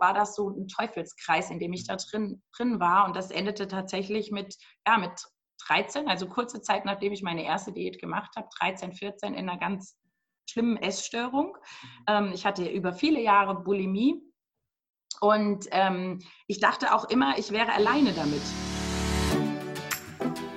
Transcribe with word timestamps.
war 0.00 0.14
das 0.14 0.34
so 0.34 0.50
ein 0.50 0.68
Teufelskreis, 0.68 1.50
in 1.50 1.58
dem 1.58 1.72
ich 1.72 1.86
da 1.86 1.96
drin, 1.96 2.42
drin 2.56 2.80
war. 2.80 3.06
Und 3.06 3.16
das 3.16 3.30
endete 3.30 3.68
tatsächlich 3.68 4.30
mit, 4.30 4.56
ja, 4.86 4.98
mit 4.98 5.12
13, 5.66 6.08
also 6.08 6.28
kurze 6.28 6.60
Zeit 6.60 6.84
nachdem 6.84 7.12
ich 7.12 7.22
meine 7.22 7.44
erste 7.44 7.72
Diät 7.72 8.00
gemacht 8.00 8.32
habe, 8.36 8.48
13, 8.58 8.92
14, 8.92 9.34
in 9.34 9.48
einer 9.48 9.58
ganz 9.58 9.96
schlimmen 10.48 10.76
Essstörung. 10.76 11.56
Ähm, 12.08 12.32
ich 12.34 12.46
hatte 12.46 12.68
über 12.68 12.92
viele 12.92 13.20
Jahre 13.20 13.62
Bulimie 13.62 14.22
und 15.20 15.66
ähm, 15.70 16.20
ich 16.46 16.60
dachte 16.60 16.94
auch 16.94 17.08
immer, 17.08 17.38
ich 17.38 17.50
wäre 17.50 17.72
alleine 17.72 18.12
damit. 18.12 18.42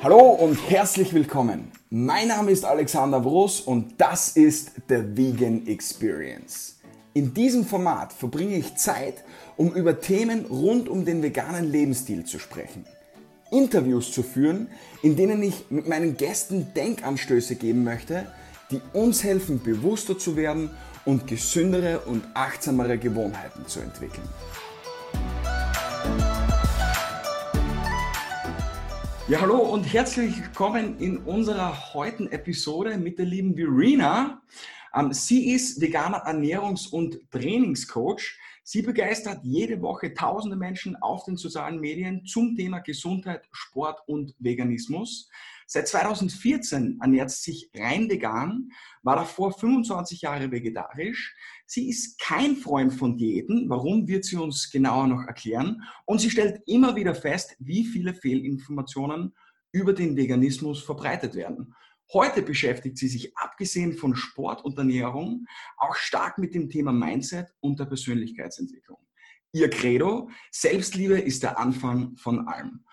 Hallo 0.04 0.20
und 0.20 0.56
herzlich 0.70 1.14
willkommen. 1.14 1.72
Mein 1.90 2.30
Name 2.30 2.52
ist 2.52 2.64
Alexander 2.64 3.20
Broß 3.20 3.62
und 3.62 4.00
das 4.00 4.38
ist 4.38 4.74
The 4.88 5.18
Vegan 5.18 5.68
Experience. 5.68 6.79
In 7.16 7.34
diesem 7.34 7.66
Format 7.66 8.14
verbringe 8.14 8.56
ich 8.56 8.76
Zeit, 8.76 9.24
um 9.58 9.74
über 9.74 10.00
Themen 10.00 10.46
rund 10.46 10.88
um 10.88 11.06
den 11.06 11.24
veganen 11.24 11.72
Lebensstil 11.72 12.24
zu 12.24 12.38
sprechen. 12.38 12.86
Interviews 13.50 14.12
zu 14.12 14.22
führen, 14.22 14.68
in 15.02 15.16
denen 15.16 15.42
ich 15.42 15.72
mit 15.72 15.88
meinen 15.88 16.18
Gästen 16.18 16.72
Denkanstöße 16.76 17.56
geben 17.56 17.84
möchte, 17.84 18.28
die 18.70 18.80
uns 18.94 19.24
helfen, 19.24 19.60
bewusster 19.64 20.20
zu 20.20 20.36
werden 20.36 20.70
und 21.04 21.26
gesündere 21.26 22.02
und 22.02 22.24
achtsamere 22.36 23.00
Gewohnheiten 23.00 23.66
zu 23.66 23.80
entwickeln. 23.80 24.30
Ja, 29.28 29.42
hallo 29.42 29.58
und 29.58 29.84
herzlich 29.84 30.38
willkommen 30.38 31.00
in 31.00 31.18
unserer 31.18 31.94
heutigen 31.96 32.32
Episode 32.32 33.00
mit 33.00 33.18
der 33.18 33.26
lieben 33.26 33.56
Verena. 33.56 34.42
Ähm, 34.96 35.14
sie 35.14 35.52
ist 35.52 35.82
veganer 35.82 36.26
Ernährungs- 36.26 36.90
und 36.90 37.20
Trainingscoach. 37.32 38.38
Sie 38.64 38.82
begeistert 38.82 39.40
jede 39.44 39.82
Woche 39.82 40.14
tausende 40.14 40.56
Menschen 40.56 40.96
auf 40.98 41.26
den 41.26 41.38
sozialen 41.38 41.80
Medien 41.80 42.26
zum 42.26 42.56
Thema 42.56 42.80
Gesundheit, 42.80 43.48
Sport 43.52 44.00
und 44.08 44.36
Veganismus. 44.40 45.30
Seit 45.66 45.88
2014 45.88 46.98
ernährt 47.00 47.30
sie 47.30 47.52
sich 47.52 47.70
rein 47.76 48.10
vegan, 48.10 48.72
war 49.04 49.18
davor 49.18 49.54
25 49.54 50.22
Jahre 50.22 50.52
vegetarisch. 50.52 51.36
Sie 51.68 51.90
ist 51.90 52.20
kein 52.20 52.56
Freund 52.56 52.92
von 52.92 53.18
Diäten. 53.18 53.70
Warum 53.70 54.08
wird 54.08 54.26
sie 54.26 54.36
uns 54.36 54.72
genauer 54.72 55.06
noch 55.06 55.28
erklären? 55.28 55.84
Und 56.06 56.22
sie 56.22 56.32
stellt 56.32 56.62
immer 56.66 56.96
wieder 56.96 57.14
fest, 57.14 57.56
wie 57.60 57.86
viele 57.86 58.16
Fehlinformationen 58.16 59.36
über 59.72 59.94
den 59.94 60.18
Veganismus 60.18 60.82
verbreitet 60.82 61.36
werden. 61.36 61.76
Heute 62.12 62.42
beschäftigt 62.42 62.98
sie 62.98 63.08
sich 63.08 63.38
abgesehen 63.38 63.94
von 63.94 64.16
Sport 64.16 64.66
und 64.66 64.78
Ernährung 64.80 65.46
auch 65.78 65.96
stark 65.96 66.40
mit 66.40 66.56
dem 66.56 66.68
Thema 66.68 66.92
Mindset 66.92 67.54
und 67.60 67.80
der 67.80 67.86
Persönlichkeitsentwicklung. 67.86 68.98
Ihr 69.52 69.70
Credo, 69.70 70.30
Selbstliebe 70.52 71.20
ist 71.20 71.44
der 71.44 71.60
Anfang 71.60 72.16
von 72.18 72.48
allem. 72.48 72.84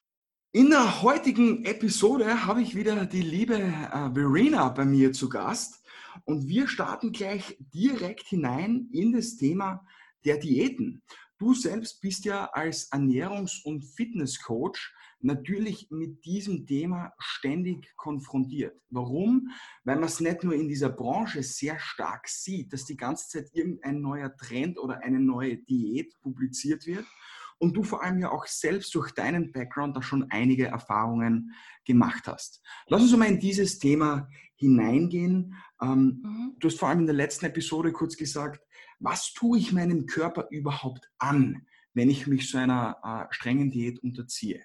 In 0.52 0.68
der 0.70 1.02
heutigen 1.02 1.64
Episode 1.64 2.46
habe 2.46 2.60
ich 2.60 2.74
wieder 2.74 3.06
die 3.06 3.22
liebe 3.22 3.56
äh, 3.56 4.14
Verena 4.14 4.68
bei 4.68 4.84
mir 4.84 5.12
zu 5.12 5.28
Gast 5.30 5.82
und 6.24 6.48
wir 6.48 6.68
starten 6.68 7.12
gleich 7.12 7.56
direkt 7.58 8.26
hinein 8.28 8.88
in 8.92 9.12
das 9.12 9.36
Thema 9.36 9.86
der 10.24 10.38
Diäten. 10.38 11.02
Du 11.38 11.52
selbst 11.52 12.00
bist 12.00 12.24
ja 12.24 12.46
als 12.46 12.90
Ernährungs- 12.92 13.62
und 13.62 13.84
Fitnesscoach 13.84 14.94
natürlich 15.20 15.88
mit 15.90 16.24
diesem 16.24 16.66
Thema 16.66 17.12
ständig 17.18 17.94
konfrontiert. 17.96 18.80
Warum? 18.90 19.50
Weil 19.84 19.96
man 19.96 20.04
es 20.04 20.20
nicht 20.20 20.44
nur 20.44 20.54
in 20.54 20.68
dieser 20.68 20.90
Branche 20.90 21.42
sehr 21.42 21.78
stark 21.78 22.28
sieht, 22.28 22.72
dass 22.72 22.84
die 22.84 22.96
ganze 22.96 23.28
Zeit 23.28 23.50
irgendein 23.52 24.00
neuer 24.00 24.34
Trend 24.36 24.78
oder 24.78 25.02
eine 25.02 25.20
neue 25.20 25.58
Diät 25.58 26.18
publiziert 26.20 26.86
wird 26.86 27.06
und 27.58 27.76
du 27.76 27.82
vor 27.82 28.02
allem 28.02 28.18
ja 28.18 28.30
auch 28.30 28.46
selbst 28.46 28.94
durch 28.94 29.12
deinen 29.12 29.52
Background 29.52 29.96
da 29.96 30.02
schon 30.02 30.30
einige 30.30 30.66
Erfahrungen 30.66 31.52
gemacht 31.84 32.26
hast. 32.26 32.62
Lass 32.88 33.02
uns 33.02 33.16
mal 33.16 33.28
in 33.28 33.40
dieses 33.40 33.78
Thema 33.78 34.28
hineingehen. 34.56 35.54
Ähm, 35.80 36.20
mhm. 36.22 36.56
Du 36.58 36.68
hast 36.68 36.78
vor 36.78 36.88
allem 36.88 37.00
in 37.00 37.06
der 37.06 37.14
letzten 37.14 37.46
Episode 37.46 37.92
kurz 37.92 38.16
gesagt, 38.16 38.60
was 38.98 39.32
tue 39.32 39.58
ich 39.58 39.72
meinem 39.72 40.06
Körper 40.06 40.46
überhaupt 40.50 41.10
an, 41.18 41.66
wenn 41.94 42.10
ich 42.10 42.26
mich 42.26 42.50
so 42.50 42.58
einer 42.58 42.98
äh, 43.02 43.34
strengen 43.34 43.70
Diät 43.70 43.98
unterziehe? 44.02 44.64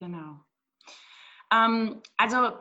Genau. 0.00 0.44
Ähm, 1.52 2.02
also 2.16 2.52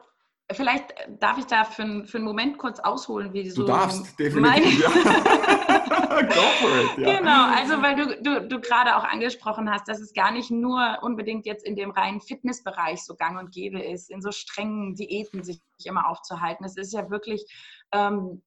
vielleicht 0.51 0.93
darf 1.19 1.37
ich 1.37 1.45
da 1.45 1.65
für, 1.65 2.05
für 2.05 2.17
einen 2.17 2.25
Moment 2.25 2.57
kurz 2.57 2.79
ausholen, 2.79 3.33
wie 3.33 3.49
so. 3.49 3.61
Du 3.61 3.67
darfst, 3.67 4.17
definitiv. 4.19 4.81
Ja. 4.81 4.89
Go 6.21 6.41
for 6.59 6.69
it. 6.79 6.97
Ja. 6.97 7.19
Genau, 7.19 7.47
also 7.53 7.81
weil 7.81 7.95
du, 7.95 8.21
du, 8.21 8.47
du 8.47 8.59
gerade 8.59 8.95
auch 8.95 9.03
angesprochen 9.03 9.69
hast, 9.69 9.87
dass 9.87 9.99
es 9.99 10.13
gar 10.13 10.31
nicht 10.31 10.49
nur 10.49 10.97
unbedingt 11.01 11.45
jetzt 11.45 11.65
in 11.65 11.75
dem 11.75 11.91
reinen 11.91 12.21
Fitnessbereich 12.21 13.03
so 13.03 13.15
gang 13.15 13.39
und 13.39 13.51
gäbe 13.51 13.79
ist, 13.79 14.09
in 14.09 14.21
so 14.21 14.31
strengen 14.31 14.95
Diäten 14.95 15.43
sich 15.43 15.61
immer 15.83 16.07
aufzuhalten. 16.07 16.65
Es 16.65 16.77
ist 16.77 16.93
ja 16.93 17.09
wirklich, 17.09 17.45
ähm, 17.91 18.41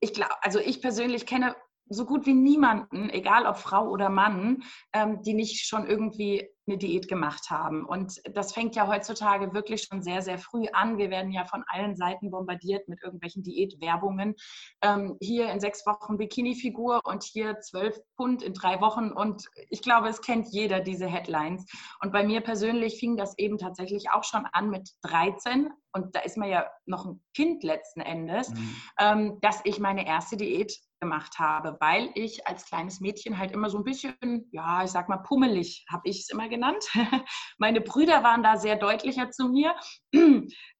ich 0.00 0.12
glaube, 0.14 0.34
also 0.42 0.58
ich 0.58 0.80
persönlich 0.80 1.26
kenne 1.26 1.54
so 1.88 2.04
gut 2.04 2.26
wie 2.26 2.34
niemanden, 2.34 3.10
egal 3.10 3.46
ob 3.46 3.56
Frau 3.56 3.88
oder 3.88 4.08
Mann, 4.08 4.62
ähm, 4.92 5.22
die 5.22 5.34
nicht 5.34 5.66
schon 5.66 5.86
irgendwie 5.86 6.48
eine 6.66 6.78
Diät 6.78 7.08
gemacht 7.08 7.50
haben. 7.50 7.84
Und 7.84 8.20
das 8.34 8.52
fängt 8.52 8.74
ja 8.74 8.86
heutzutage 8.86 9.54
wirklich 9.54 9.82
schon 9.82 10.02
sehr, 10.02 10.22
sehr 10.22 10.38
früh 10.38 10.66
an. 10.72 10.98
Wir 10.98 11.10
werden 11.10 11.32
ja 11.32 11.44
von 11.44 11.64
allen 11.68 11.96
Seiten 11.96 12.30
bombardiert 12.30 12.88
mit 12.88 13.02
irgendwelchen 13.02 13.42
Diätwerbungen. 13.42 14.34
Ähm, 14.82 15.16
hier 15.20 15.50
in 15.50 15.60
sechs 15.60 15.86
Wochen 15.86 16.18
Bikini-Figur 16.18 17.00
und 17.04 17.22
hier 17.22 17.60
zwölf 17.60 17.98
Pfund 18.16 18.42
in 18.42 18.54
drei 18.54 18.80
Wochen. 18.80 19.12
Und 19.12 19.46
ich 19.68 19.82
glaube, 19.82 20.08
es 20.08 20.20
kennt 20.20 20.48
jeder 20.48 20.80
diese 20.80 21.06
Headlines. 21.06 21.66
Und 22.02 22.12
bei 22.12 22.24
mir 22.24 22.40
persönlich 22.40 22.98
fing 22.98 23.16
das 23.16 23.38
eben 23.38 23.58
tatsächlich 23.58 24.10
auch 24.10 24.24
schon 24.24 24.46
an 24.52 24.70
mit 24.70 24.90
13. 25.02 25.70
Und 25.92 26.14
da 26.14 26.20
ist 26.20 26.36
man 26.36 26.50
ja 26.50 26.66
noch 26.84 27.06
ein 27.06 27.22
Kind 27.34 27.62
letzten 27.62 28.00
Endes, 28.00 28.50
mhm. 28.50 28.76
ähm, 29.00 29.38
dass 29.40 29.62
ich 29.64 29.78
meine 29.78 30.06
erste 30.06 30.36
Diät 30.36 30.78
gemacht 31.00 31.38
habe, 31.38 31.76
weil 31.80 32.10
ich 32.14 32.46
als 32.46 32.66
kleines 32.66 33.00
Mädchen 33.00 33.38
halt 33.38 33.52
immer 33.52 33.70
so 33.70 33.78
ein 33.78 33.84
bisschen, 33.84 34.48
ja, 34.50 34.84
ich 34.84 34.90
sag 34.90 35.08
mal, 35.08 35.18
pummelig, 35.18 35.86
habe 35.90 36.02
ich 36.04 36.20
es 36.20 36.30
immer 36.30 36.48
genannt. 36.56 36.84
Meine 37.58 37.80
Brüder 37.80 38.22
waren 38.22 38.42
da 38.42 38.56
sehr 38.56 38.76
deutlicher 38.76 39.30
zu 39.30 39.48
mir. 39.48 39.74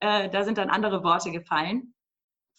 äh, 0.00 0.30
da 0.30 0.44
sind 0.44 0.58
dann 0.58 0.70
andere 0.70 1.04
Worte 1.04 1.30
gefallen. 1.30 1.94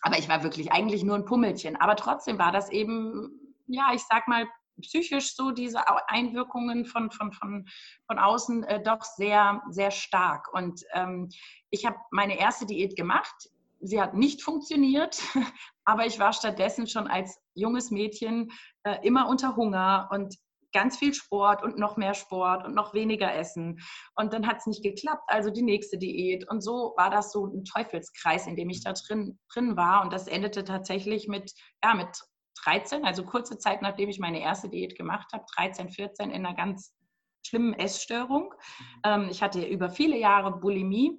Aber 0.01 0.17
ich 0.17 0.29
war 0.29 0.43
wirklich 0.43 0.71
eigentlich 0.71 1.03
nur 1.03 1.15
ein 1.15 1.25
Pummelchen. 1.25 1.75
Aber 1.75 1.95
trotzdem 1.95 2.37
war 2.37 2.51
das 2.51 2.69
eben, 2.69 3.55
ja, 3.65 3.89
ich 3.93 4.03
sag 4.09 4.27
mal, 4.27 4.47
psychisch 4.81 5.35
so 5.35 5.49
diese 5.49 5.81
Einwirkungen 6.07 6.85
von, 6.85 7.09
von, 7.09 7.33
von, 7.33 7.65
von 8.05 8.19
außen 8.19 8.63
äh, 8.63 8.83
doch 8.83 9.01
sehr, 9.01 9.63
sehr 9.69 9.89
stark. 9.89 10.53
Und 10.53 10.83
ähm, 10.93 11.29
ich 11.71 11.85
habe 11.85 11.97
meine 12.11 12.37
erste 12.37 12.67
Diät 12.67 12.95
gemacht 12.95 13.49
sie 13.79 14.01
hat 14.01 14.13
nicht 14.13 14.41
funktioniert, 14.41 15.21
aber 15.85 16.05
ich 16.05 16.19
war 16.19 16.33
stattdessen 16.33 16.87
schon 16.87 17.07
als 17.07 17.39
junges 17.53 17.91
Mädchen 17.91 18.51
äh, 18.83 18.97
immer 19.05 19.27
unter 19.27 19.55
Hunger 19.55 20.09
und 20.11 20.35
ganz 20.77 20.95
viel 20.95 21.15
Sport 21.15 21.63
und 21.63 21.79
noch 21.79 21.97
mehr 21.97 22.13
Sport 22.13 22.63
und 22.63 22.75
noch 22.75 22.93
weniger 22.93 23.33
Essen. 23.33 23.79
Und 24.15 24.31
dann 24.31 24.45
hat 24.45 24.57
es 24.57 24.67
nicht 24.67 24.83
geklappt, 24.83 25.23
also 25.25 25.49
die 25.49 25.63
nächste 25.63 25.97
Diät. 25.97 26.47
Und 26.51 26.61
so 26.61 26.93
war 26.97 27.09
das 27.09 27.31
so 27.31 27.47
ein 27.47 27.65
Teufelskreis, 27.65 28.45
in 28.45 28.55
dem 28.55 28.69
ich 28.69 28.83
da 28.83 28.93
drin, 28.93 29.39
drin 29.51 29.75
war. 29.75 30.03
Und 30.03 30.13
das 30.13 30.27
endete 30.27 30.63
tatsächlich 30.63 31.27
mit, 31.27 31.51
ja, 31.83 31.95
mit 31.95 32.09
13, 32.63 33.05
also 33.05 33.23
kurze 33.23 33.57
Zeit 33.57 33.81
nachdem 33.81 34.07
ich 34.09 34.19
meine 34.19 34.39
erste 34.39 34.69
Diät 34.69 34.95
gemacht 34.95 35.33
habe, 35.33 35.45
13, 35.55 35.89
14, 35.89 36.29
in 36.29 36.45
einer 36.45 36.55
ganz 36.55 36.93
schlimmen 37.43 37.73
Essstörung. 37.73 38.53
Ähm, 39.03 39.29
ich 39.31 39.41
hatte 39.41 39.65
über 39.65 39.89
viele 39.89 40.17
Jahre 40.17 40.59
Bulimie 40.59 41.17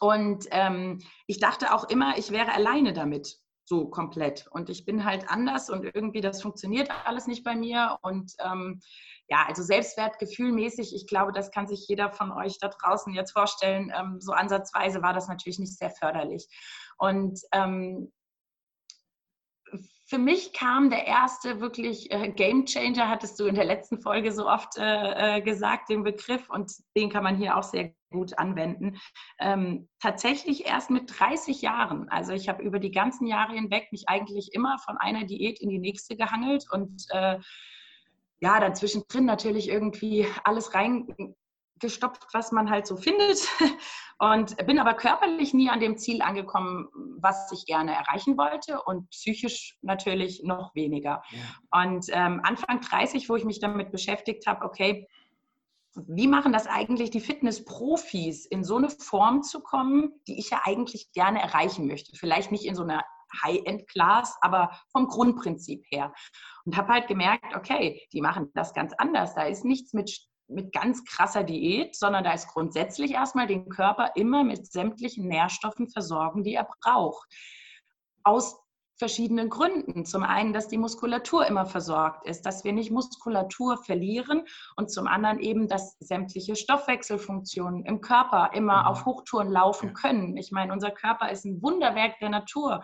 und 0.00 0.46
ähm, 0.50 1.00
ich 1.26 1.40
dachte 1.40 1.74
auch 1.74 1.88
immer, 1.88 2.18
ich 2.18 2.30
wäre 2.30 2.52
alleine 2.52 2.92
damit, 2.92 3.39
so 3.70 3.86
komplett. 3.86 4.48
Und 4.50 4.68
ich 4.68 4.84
bin 4.84 5.04
halt 5.04 5.30
anders 5.30 5.70
und 5.70 5.84
irgendwie 5.94 6.20
das 6.20 6.42
funktioniert 6.42 6.90
alles 7.06 7.28
nicht 7.28 7.44
bei 7.44 7.54
mir. 7.54 7.98
Und 8.02 8.32
ähm, 8.44 8.80
ja, 9.28 9.44
also 9.46 9.62
Selbstwertgefühlmäßig, 9.62 10.92
ich 10.92 11.06
glaube, 11.06 11.30
das 11.32 11.52
kann 11.52 11.68
sich 11.68 11.86
jeder 11.86 12.10
von 12.10 12.32
euch 12.32 12.58
da 12.58 12.68
draußen 12.68 13.14
jetzt 13.14 13.30
vorstellen. 13.30 13.92
Ähm, 13.96 14.20
so 14.20 14.32
ansatzweise 14.32 15.02
war 15.02 15.14
das 15.14 15.28
natürlich 15.28 15.60
nicht 15.60 15.78
sehr 15.78 15.90
förderlich. 15.90 16.48
Und 16.98 17.40
ähm, 17.52 18.10
für 20.10 20.18
mich 20.18 20.52
kam 20.52 20.90
der 20.90 21.06
erste 21.06 21.60
wirklich 21.60 22.10
äh, 22.10 22.32
Game 22.32 22.66
Changer, 22.66 23.08
hattest 23.08 23.38
du 23.38 23.46
in 23.46 23.54
der 23.54 23.64
letzten 23.64 24.02
Folge 24.02 24.32
so 24.32 24.48
oft 24.48 24.76
äh, 24.76 25.36
äh, 25.36 25.40
gesagt, 25.40 25.88
den 25.88 26.02
Begriff, 26.02 26.50
und 26.50 26.72
den 26.96 27.10
kann 27.10 27.22
man 27.22 27.36
hier 27.36 27.56
auch 27.56 27.62
sehr 27.62 27.94
gut 28.10 28.36
anwenden. 28.36 28.98
Ähm, 29.38 29.88
tatsächlich 30.00 30.66
erst 30.66 30.90
mit 30.90 31.16
30 31.16 31.62
Jahren. 31.62 32.08
Also 32.08 32.32
ich 32.32 32.48
habe 32.48 32.60
über 32.60 32.80
die 32.80 32.90
ganzen 32.90 33.28
Jahre 33.28 33.52
hinweg 33.52 33.92
mich 33.92 34.08
eigentlich 34.08 34.52
immer 34.52 34.78
von 34.84 34.96
einer 34.96 35.24
Diät 35.26 35.60
in 35.60 35.68
die 35.68 35.78
nächste 35.78 36.16
gehangelt 36.16 36.66
und 36.72 37.06
äh, 37.10 37.38
ja, 38.40 38.58
dazwischen 38.58 39.04
drin 39.06 39.26
natürlich 39.26 39.68
irgendwie 39.68 40.26
alles 40.42 40.74
rein 40.74 41.14
gestopft, 41.80 42.26
was 42.32 42.52
man 42.52 42.70
halt 42.70 42.86
so 42.86 42.96
findet 42.96 43.48
und 44.18 44.56
bin 44.66 44.78
aber 44.78 44.94
körperlich 44.94 45.54
nie 45.54 45.70
an 45.70 45.80
dem 45.80 45.96
Ziel 45.96 46.22
angekommen, 46.22 46.88
was 47.18 47.50
ich 47.52 47.66
gerne 47.66 47.94
erreichen 47.94 48.36
wollte 48.36 48.82
und 48.82 49.10
psychisch 49.10 49.76
natürlich 49.82 50.42
noch 50.44 50.74
weniger. 50.74 51.22
Ja. 51.30 51.82
Und 51.82 52.06
ähm, 52.10 52.40
Anfang 52.44 52.80
30, 52.80 53.28
wo 53.28 53.36
ich 53.36 53.44
mich 53.44 53.60
damit 53.60 53.90
beschäftigt 53.90 54.46
habe, 54.46 54.64
okay, 54.64 55.06
wie 55.94 56.28
machen 56.28 56.52
das 56.52 56.66
eigentlich 56.66 57.10
die 57.10 57.20
Fitness-Profis, 57.20 58.46
in 58.46 58.62
so 58.62 58.76
eine 58.76 58.90
Form 58.90 59.42
zu 59.42 59.60
kommen, 59.60 60.12
die 60.28 60.38
ich 60.38 60.50
ja 60.50 60.60
eigentlich 60.64 61.12
gerne 61.12 61.42
erreichen 61.42 61.86
möchte? 61.86 62.16
Vielleicht 62.16 62.52
nicht 62.52 62.64
in 62.64 62.76
so 62.76 62.82
einer 62.82 63.02
High-End-Class, 63.44 64.38
aber 64.40 64.70
vom 64.92 65.08
Grundprinzip 65.08 65.84
her. 65.90 66.12
Und 66.64 66.76
habe 66.76 66.92
halt 66.92 67.08
gemerkt, 67.08 67.56
okay, 67.56 68.06
die 68.12 68.20
machen 68.20 68.50
das 68.54 68.74
ganz 68.74 68.92
anders. 68.98 69.34
Da 69.34 69.42
ist 69.42 69.64
nichts 69.64 69.92
mit 69.92 70.29
mit 70.50 70.72
ganz 70.72 71.04
krasser 71.04 71.44
Diät, 71.44 71.96
sondern 71.96 72.24
da 72.24 72.32
ist 72.32 72.48
grundsätzlich 72.48 73.12
erstmal 73.12 73.46
den 73.46 73.68
Körper 73.68 74.12
immer 74.14 74.44
mit 74.44 74.70
sämtlichen 74.70 75.28
Nährstoffen 75.28 75.88
versorgen, 75.88 76.44
die 76.44 76.54
er 76.54 76.68
braucht. 76.82 77.28
Aus 78.22 78.56
verschiedenen 79.00 79.48
Gründen. 79.48 80.04
Zum 80.04 80.22
einen, 80.22 80.52
dass 80.52 80.68
die 80.68 80.78
Muskulatur 80.78 81.46
immer 81.46 81.64
versorgt 81.64 82.28
ist, 82.28 82.42
dass 82.42 82.64
wir 82.64 82.72
nicht 82.72 82.92
Muskulatur 82.92 83.78
verlieren 83.78 84.42
und 84.76 84.92
zum 84.92 85.06
anderen 85.06 85.40
eben, 85.40 85.68
dass 85.68 85.96
sämtliche 86.00 86.54
Stoffwechselfunktionen 86.54 87.86
im 87.86 88.02
Körper 88.02 88.50
immer 88.54 88.82
mhm. 88.82 88.86
auf 88.86 89.06
Hochtouren 89.06 89.50
laufen 89.50 89.94
können. 89.94 90.36
Ich 90.36 90.52
meine, 90.52 90.72
unser 90.72 90.90
Körper 90.90 91.30
ist 91.30 91.46
ein 91.46 91.62
Wunderwerk 91.62 92.18
der 92.20 92.28
Natur 92.28 92.82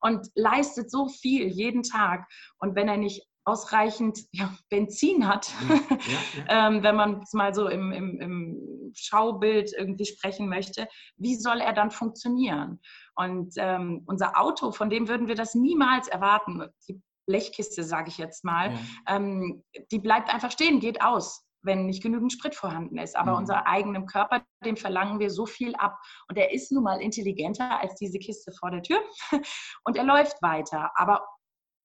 und 0.00 0.28
leistet 0.36 0.90
so 0.90 1.08
viel 1.08 1.48
jeden 1.48 1.82
Tag. 1.82 2.26
Und 2.58 2.76
wenn 2.76 2.88
er 2.88 2.96
nicht 2.96 3.26
ausreichend 3.46 4.18
ja, 4.32 4.52
Benzin 4.68 5.26
hat, 5.26 5.50
ja, 5.68 5.74
ja, 5.76 6.66
ähm, 6.68 6.82
wenn 6.82 6.96
man 6.96 7.20
es 7.22 7.32
mal 7.32 7.54
so 7.54 7.68
im, 7.68 7.92
im, 7.92 8.20
im, 8.20 8.92
Schaubild 8.98 9.72
irgendwie 9.76 10.06
sprechen 10.06 10.48
möchte, 10.48 10.88
wie 11.16 11.36
soll 11.36 11.60
er 11.60 11.74
dann 11.74 11.90
funktionieren? 11.90 12.80
Und 13.14 13.54
ähm, 13.58 14.02
unser 14.06 14.40
Auto, 14.40 14.72
von 14.72 14.88
dem 14.88 15.06
würden 15.06 15.28
wir 15.28 15.34
das 15.34 15.54
niemals 15.54 16.08
erwarten. 16.08 16.64
Die 16.88 17.02
Blechkiste, 17.26 17.84
sage 17.84 18.08
ich 18.08 18.16
jetzt 18.16 18.42
mal, 18.42 18.78
ähm, 19.06 19.62
die 19.90 19.98
bleibt 19.98 20.32
einfach 20.32 20.50
stehen, 20.50 20.80
geht 20.80 21.02
aus 21.02 21.46
wenn 21.66 21.84
nicht 21.84 22.02
genügend 22.02 22.32
Sprit 22.32 22.54
vorhanden 22.54 22.96
ist. 22.96 23.16
Aber 23.16 23.32
mhm. 23.32 23.38
unser 23.38 23.66
eigenen 23.66 24.06
Körper, 24.06 24.42
dem 24.64 24.76
verlangen 24.76 25.18
wir 25.18 25.30
so 25.30 25.44
viel 25.44 25.74
ab. 25.74 25.98
Und 26.28 26.38
er 26.38 26.52
ist 26.52 26.72
nun 26.72 26.84
mal 26.84 27.02
intelligenter 27.02 27.80
als 27.80 27.96
diese 27.96 28.18
Kiste 28.18 28.52
vor 28.52 28.70
der 28.70 28.82
Tür. 28.82 29.00
Und 29.84 29.96
er 29.96 30.04
läuft 30.04 30.40
weiter. 30.42 30.92
Aber 30.94 31.26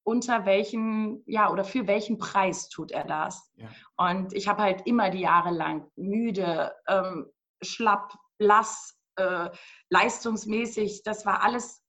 unter 0.03 0.45
welchen, 0.45 1.24
ja, 1.25 1.51
oder 1.51 1.63
für 1.63 1.88
welchen 1.88 2.18
Preis 2.18 2.69
tut 2.69 2.92
er 2.92 3.03
das? 3.03 3.51
Ja. 3.56 3.69
Und 3.98 4.33
ich 4.33 4.48
habe 4.48 4.63
halt 4.63 4.88
immer 4.88 5.09
die 5.09 5.21
Jahre 5.21 5.51
lang 5.51 5.89
müde, 5.95 6.74
ähm, 6.88 7.27
schlapp, 7.62 8.13
blass, 8.38 8.98
äh, 9.18 9.50
leistungsmäßig, 9.89 11.03
das 11.03 11.25
war 11.25 11.44
alles 11.44 11.83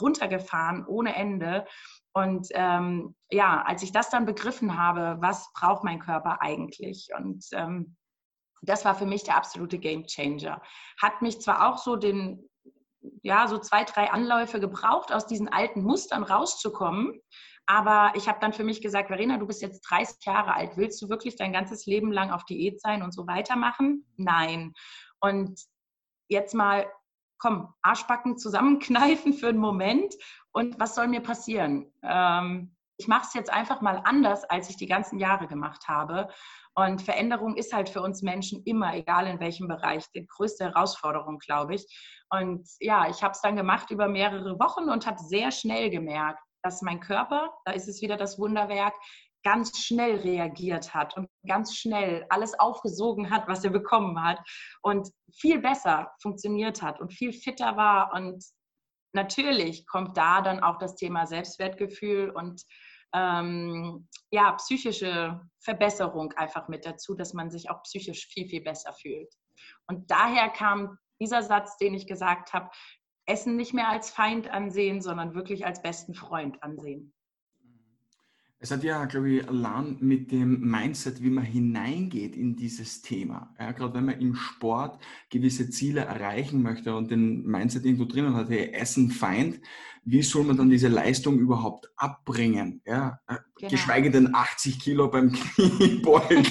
runtergefahren 0.00 0.86
ohne 0.86 1.14
Ende. 1.14 1.66
Und 2.12 2.48
ähm, 2.52 3.14
ja, 3.30 3.62
als 3.62 3.82
ich 3.82 3.92
das 3.92 4.10
dann 4.10 4.26
begriffen 4.26 4.78
habe, 4.78 5.18
was 5.20 5.52
braucht 5.52 5.84
mein 5.84 6.00
Körper 6.00 6.40
eigentlich? 6.40 7.08
Und 7.16 7.44
ähm, 7.52 7.96
das 8.62 8.84
war 8.84 8.94
für 8.94 9.06
mich 9.06 9.24
der 9.24 9.36
absolute 9.36 9.78
Game 9.78 10.06
Changer. 10.06 10.60
Hat 11.00 11.22
mich 11.22 11.40
zwar 11.40 11.68
auch 11.68 11.78
so 11.78 11.96
den, 11.96 12.49
ja, 13.22 13.48
so 13.48 13.58
zwei, 13.58 13.84
drei 13.84 14.10
Anläufe 14.10 14.60
gebraucht, 14.60 15.12
aus 15.12 15.26
diesen 15.26 15.48
alten 15.48 15.82
Mustern 15.82 16.22
rauszukommen. 16.22 17.20
Aber 17.66 18.12
ich 18.16 18.28
habe 18.28 18.40
dann 18.40 18.52
für 18.52 18.64
mich 18.64 18.82
gesagt, 18.82 19.08
Verena, 19.08 19.38
du 19.38 19.46
bist 19.46 19.62
jetzt 19.62 19.82
30 19.82 20.24
Jahre 20.24 20.54
alt. 20.54 20.76
Willst 20.76 21.00
du 21.02 21.08
wirklich 21.08 21.36
dein 21.36 21.52
ganzes 21.52 21.86
Leben 21.86 22.10
lang 22.10 22.30
auf 22.30 22.44
Diät 22.44 22.80
sein 22.80 23.02
und 23.02 23.14
so 23.14 23.26
weitermachen? 23.26 24.06
Nein. 24.16 24.72
Und 25.20 25.60
jetzt 26.28 26.54
mal, 26.54 26.90
komm, 27.38 27.72
Arschbacken 27.82 28.38
zusammenkneifen 28.38 29.32
für 29.34 29.48
einen 29.48 29.58
Moment. 29.58 30.14
Und 30.52 30.80
was 30.80 30.94
soll 30.94 31.06
mir 31.08 31.20
passieren? 31.20 31.92
Ähm, 32.02 32.74
ich 33.00 33.08
mache 33.08 33.24
es 33.26 33.32
jetzt 33.32 33.50
einfach 33.50 33.80
mal 33.80 34.02
anders, 34.04 34.44
als 34.44 34.68
ich 34.68 34.76
die 34.76 34.86
ganzen 34.86 35.18
Jahre 35.18 35.46
gemacht 35.46 35.88
habe. 35.88 36.28
Und 36.74 37.00
Veränderung 37.00 37.56
ist 37.56 37.72
halt 37.72 37.88
für 37.88 38.02
uns 38.02 38.20
Menschen 38.20 38.62
immer, 38.64 38.94
egal 38.94 39.26
in 39.26 39.40
welchem 39.40 39.68
Bereich, 39.68 40.04
die 40.14 40.26
größte 40.26 40.66
Herausforderung, 40.66 41.38
glaube 41.38 41.76
ich. 41.76 41.86
Und 42.28 42.68
ja, 42.78 43.08
ich 43.08 43.22
habe 43.22 43.32
es 43.32 43.40
dann 43.40 43.56
gemacht 43.56 43.90
über 43.90 44.06
mehrere 44.06 44.58
Wochen 44.60 44.90
und 44.90 45.06
habe 45.06 45.18
sehr 45.18 45.50
schnell 45.50 45.88
gemerkt, 45.88 46.40
dass 46.62 46.82
mein 46.82 47.00
Körper, 47.00 47.54
da 47.64 47.72
ist 47.72 47.88
es 47.88 48.02
wieder 48.02 48.18
das 48.18 48.38
Wunderwerk, 48.38 48.92
ganz 49.42 49.78
schnell 49.78 50.16
reagiert 50.16 50.92
hat 50.92 51.16
und 51.16 51.26
ganz 51.48 51.74
schnell 51.74 52.26
alles 52.28 52.58
aufgesogen 52.60 53.30
hat, 53.30 53.48
was 53.48 53.64
er 53.64 53.70
bekommen 53.70 54.22
hat 54.22 54.38
und 54.82 55.08
viel 55.32 55.58
besser 55.58 56.12
funktioniert 56.20 56.82
hat 56.82 57.00
und 57.00 57.14
viel 57.14 57.32
fitter 57.32 57.78
war. 57.78 58.12
Und 58.12 58.44
natürlich 59.14 59.86
kommt 59.86 60.18
da 60.18 60.42
dann 60.42 60.60
auch 60.60 60.76
das 60.76 60.96
Thema 60.96 61.26
Selbstwertgefühl 61.26 62.28
und 62.28 62.62
ähm, 63.14 64.08
ja, 64.30 64.52
psychische 64.52 65.40
Verbesserung 65.58 66.32
einfach 66.32 66.68
mit 66.68 66.86
dazu, 66.86 67.14
dass 67.14 67.32
man 67.32 67.50
sich 67.50 67.70
auch 67.70 67.82
psychisch 67.82 68.26
viel, 68.28 68.48
viel 68.48 68.62
besser 68.62 68.92
fühlt. 68.92 69.32
Und 69.86 70.10
daher 70.10 70.48
kam 70.48 70.98
dieser 71.20 71.42
Satz, 71.42 71.76
den 71.76 71.94
ich 71.94 72.06
gesagt 72.06 72.52
habe, 72.52 72.70
Essen 73.26 73.56
nicht 73.56 73.74
mehr 73.74 73.88
als 73.88 74.10
Feind 74.10 74.50
ansehen, 74.50 75.00
sondern 75.00 75.34
wirklich 75.34 75.66
als 75.66 75.82
besten 75.82 76.14
Freund 76.14 76.62
ansehen. 76.62 77.12
Es 78.62 78.70
hat 78.70 78.84
ja, 78.84 79.06
glaube 79.06 79.30
ich, 79.30 79.48
allein 79.48 79.96
mit 80.00 80.30
dem 80.30 80.60
Mindset, 80.60 81.22
wie 81.22 81.30
man 81.30 81.44
hineingeht 81.44 82.36
in 82.36 82.56
dieses 82.56 83.00
Thema. 83.00 83.54
Ja, 83.58 83.72
gerade 83.72 83.94
wenn 83.94 84.04
man 84.04 84.20
im 84.20 84.34
Sport 84.34 85.02
gewisse 85.30 85.70
Ziele 85.70 86.02
erreichen 86.02 86.60
möchte 86.60 86.94
und 86.94 87.10
den 87.10 87.46
Mindset 87.46 87.86
irgendwo 87.86 88.04
drinnen 88.04 88.34
hat, 88.34 88.50
hey, 88.50 88.70
Essen 88.74 89.10
Feind, 89.10 89.62
wie 90.04 90.20
soll 90.20 90.44
man 90.44 90.58
dann 90.58 90.68
diese 90.68 90.88
Leistung 90.88 91.38
überhaupt 91.38 91.90
abbringen? 91.96 92.82
Ja, 92.84 93.18
äh, 93.28 93.36
genau. 93.56 93.70
Geschweige 93.70 94.10
denn 94.10 94.34
80 94.34 94.78
Kilo 94.78 95.08
beim 95.08 95.32
Kniebeugen. 95.54 96.44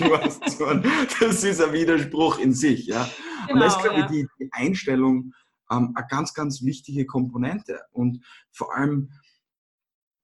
das 1.19 1.43
ist 1.43 1.61
ein 1.61 1.73
Widerspruch 1.73 2.39
in 2.39 2.53
sich. 2.53 2.87
Ja. 2.87 3.07
Genau, 3.47 3.53
und 3.53 3.59
das 3.59 3.75
ist, 3.75 3.83
glaube 3.83 3.99
ich, 3.99 4.05
die, 4.07 4.27
die 4.39 4.49
Einstellung, 4.51 5.33
ähm, 5.71 5.91
eine 5.93 6.07
ganz, 6.07 6.33
ganz 6.33 6.63
wichtige 6.63 7.05
Komponente. 7.05 7.81
Und 7.91 8.25
vor 8.51 8.75
allem, 8.75 9.11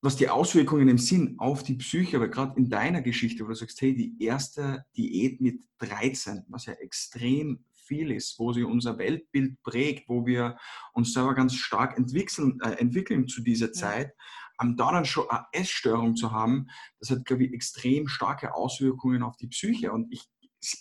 was 0.05 0.15
die 0.15 0.29
Auswirkungen 0.29 0.87
im 0.87 0.99
Sinn 0.99 1.35
auf 1.39 1.63
die 1.63 1.73
Psyche, 1.73 2.17
aber 2.17 2.27
gerade 2.27 2.57
in 2.57 2.69
deiner 2.69 3.01
Geschichte, 3.01 3.43
wo 3.43 3.47
du 3.49 3.55
sagst, 3.55 3.81
hey, 3.81 3.95
die 3.95 4.23
erste 4.23 4.85
Diät 4.95 5.41
mit 5.41 5.63
13, 5.79 6.45
was 6.47 6.67
ja 6.67 6.73
extrem 6.73 7.65
viel 7.73 8.11
ist, 8.11 8.37
wo 8.39 8.53
sie 8.53 8.63
unser 8.63 8.97
Weltbild 8.99 9.61
prägt, 9.63 10.07
wo 10.07 10.25
wir 10.25 10.57
uns 10.93 11.13
selber 11.13 11.33
ganz 11.33 11.55
stark 11.55 11.97
entwickeln, 11.97 12.59
äh, 12.61 12.73
entwickeln 12.73 13.27
zu 13.27 13.41
dieser 13.41 13.73
Zeit, 13.73 14.13
am 14.57 14.77
da 14.77 14.91
dann 14.91 15.05
schon 15.05 15.29
eine 15.29 15.45
Essstörung 15.51 16.15
zu 16.15 16.31
haben, 16.31 16.67
das 16.99 17.09
hat, 17.09 17.25
glaube 17.25 17.45
ich, 17.45 17.53
extrem 17.53 18.07
starke 18.07 18.53
Auswirkungen 18.53 19.23
auf 19.23 19.35
die 19.37 19.47
Psyche. 19.47 19.91
Und 19.91 20.11
ich 20.13 20.23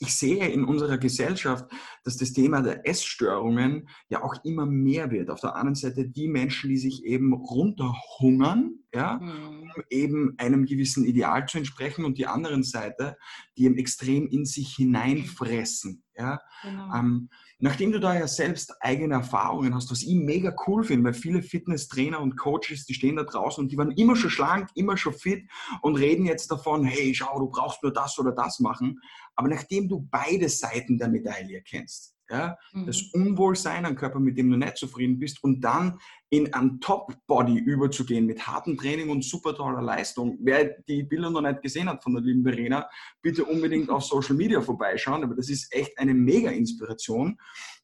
ich 0.01 0.15
sehe 0.15 0.49
in 0.49 0.65
unserer 0.65 0.99
Gesellschaft, 0.99 1.67
dass 2.05 2.17
das 2.17 2.33
Thema 2.33 2.63
der 2.63 2.89
Essstörungen 2.89 3.89
ja 4.09 4.23
auch 4.23 4.45
immer 4.45 4.67
mehr 4.67 5.11
wird. 5.11 5.31
Auf 5.31 5.41
der 5.41 5.57
anderen 5.57 5.75
Seite 5.75 6.09
die 6.09 6.29
Menschen, 6.29 6.71
die 6.71 6.79
sich 6.79 7.05
eben 7.05 7.33
runterhungern, 7.33 8.79
ja, 8.95 9.19
mhm. 9.19 9.71
um 9.75 9.83
eben 9.91 10.35
einem 10.39 10.65
gewissen 10.67 11.05
Ideal 11.05 11.47
zu 11.47 11.59
entsprechen 11.59 12.05
und 12.05 12.19
die 12.19 12.27
anderen 12.27 12.63
Seite, 12.63 13.17
die 13.57 13.65
eben 13.65 13.77
extrem 13.77 14.29
in 14.29 14.45
sich 14.45 14.75
hineinfressen. 14.77 16.04
Ja. 16.17 16.41
Genau. 16.63 16.95
Ähm, 16.95 17.29
nachdem 17.59 17.93
du 17.93 18.01
da 18.01 18.15
ja 18.15 18.29
selbst 18.29 18.75
eigene 18.81 19.15
Erfahrungen 19.15 19.75
hast, 19.75 19.91
was 19.91 20.03
ich 20.03 20.15
mega 20.15 20.55
cool 20.67 20.85
finde, 20.85 21.05
weil 21.05 21.15
viele 21.15 21.43
Fitnesstrainer 21.43 22.21
und 22.21 22.37
Coaches, 22.37 22.87
die 22.87 22.95
stehen 22.95 23.17
da 23.17 23.25
draußen 23.25 23.63
und 23.63 23.73
die 23.73 23.79
waren 23.79 23.91
immer 23.93 24.17
schon 24.17 24.31
schlank, 24.31 24.69
immer 24.75 24.97
schon 24.97 25.13
fit 25.13 25.49
und 25.83 25.97
reden 25.97 26.25
jetzt 26.27 26.51
davon, 26.51 26.85
hey, 26.85 27.15
schau, 27.15 27.39
du 27.39 27.49
brauchst 27.49 27.83
nur 27.83 27.93
das 27.93 28.19
oder 28.19 28.33
das 28.33 28.61
machen. 28.61 29.01
Aber 29.35 29.49
nachdem 29.49 29.89
du 29.89 30.07
beide 30.11 30.49
Seiten 30.49 30.99
der 30.99 31.09
Medaille 31.09 31.63
kennst, 31.63 32.14
ja, 32.31 32.57
mhm. 32.73 32.87
das 32.87 33.03
Unwohlsein, 33.13 33.85
ein 33.85 33.97
Körper, 33.97 34.19
mit 34.19 34.39
dem 34.39 34.51
du 34.51 34.57
nicht 34.57 34.79
zufrieden 34.79 35.19
bist 35.19 35.43
und 35.43 35.61
dann 35.61 35.99
in 36.31 36.53
ein 36.55 36.81
Top-Body 36.81 37.59
überzugehen 37.59 38.27
mit 38.27 38.47
hartem 38.47 38.77
Training 38.77 39.11
und 39.11 39.25
super 39.25 39.55
toller 39.55 39.83
Leistung. 39.83 40.39
Wer 40.41 40.81
die 40.89 41.03
Bilder 41.03 41.31
noch 41.31 41.43
nicht 41.43 41.63
gesehen 41.63 41.89
hat 41.89 42.03
von 42.03 42.15
der 42.15 42.23
lieben 42.23 42.43
Verena, 42.43 42.89
bitte 43.23 43.45
unbedingt 43.45 43.91
auf 43.91 44.05
Social 44.05 44.35
Media 44.35 44.61
vorbeischauen, 44.61 45.23
aber 45.23 45.35
das 45.35 45.49
ist 45.51 45.73
echt 45.73 45.99
eine 45.99 46.15
mega 46.15 46.51
Inspiration. 46.51 47.39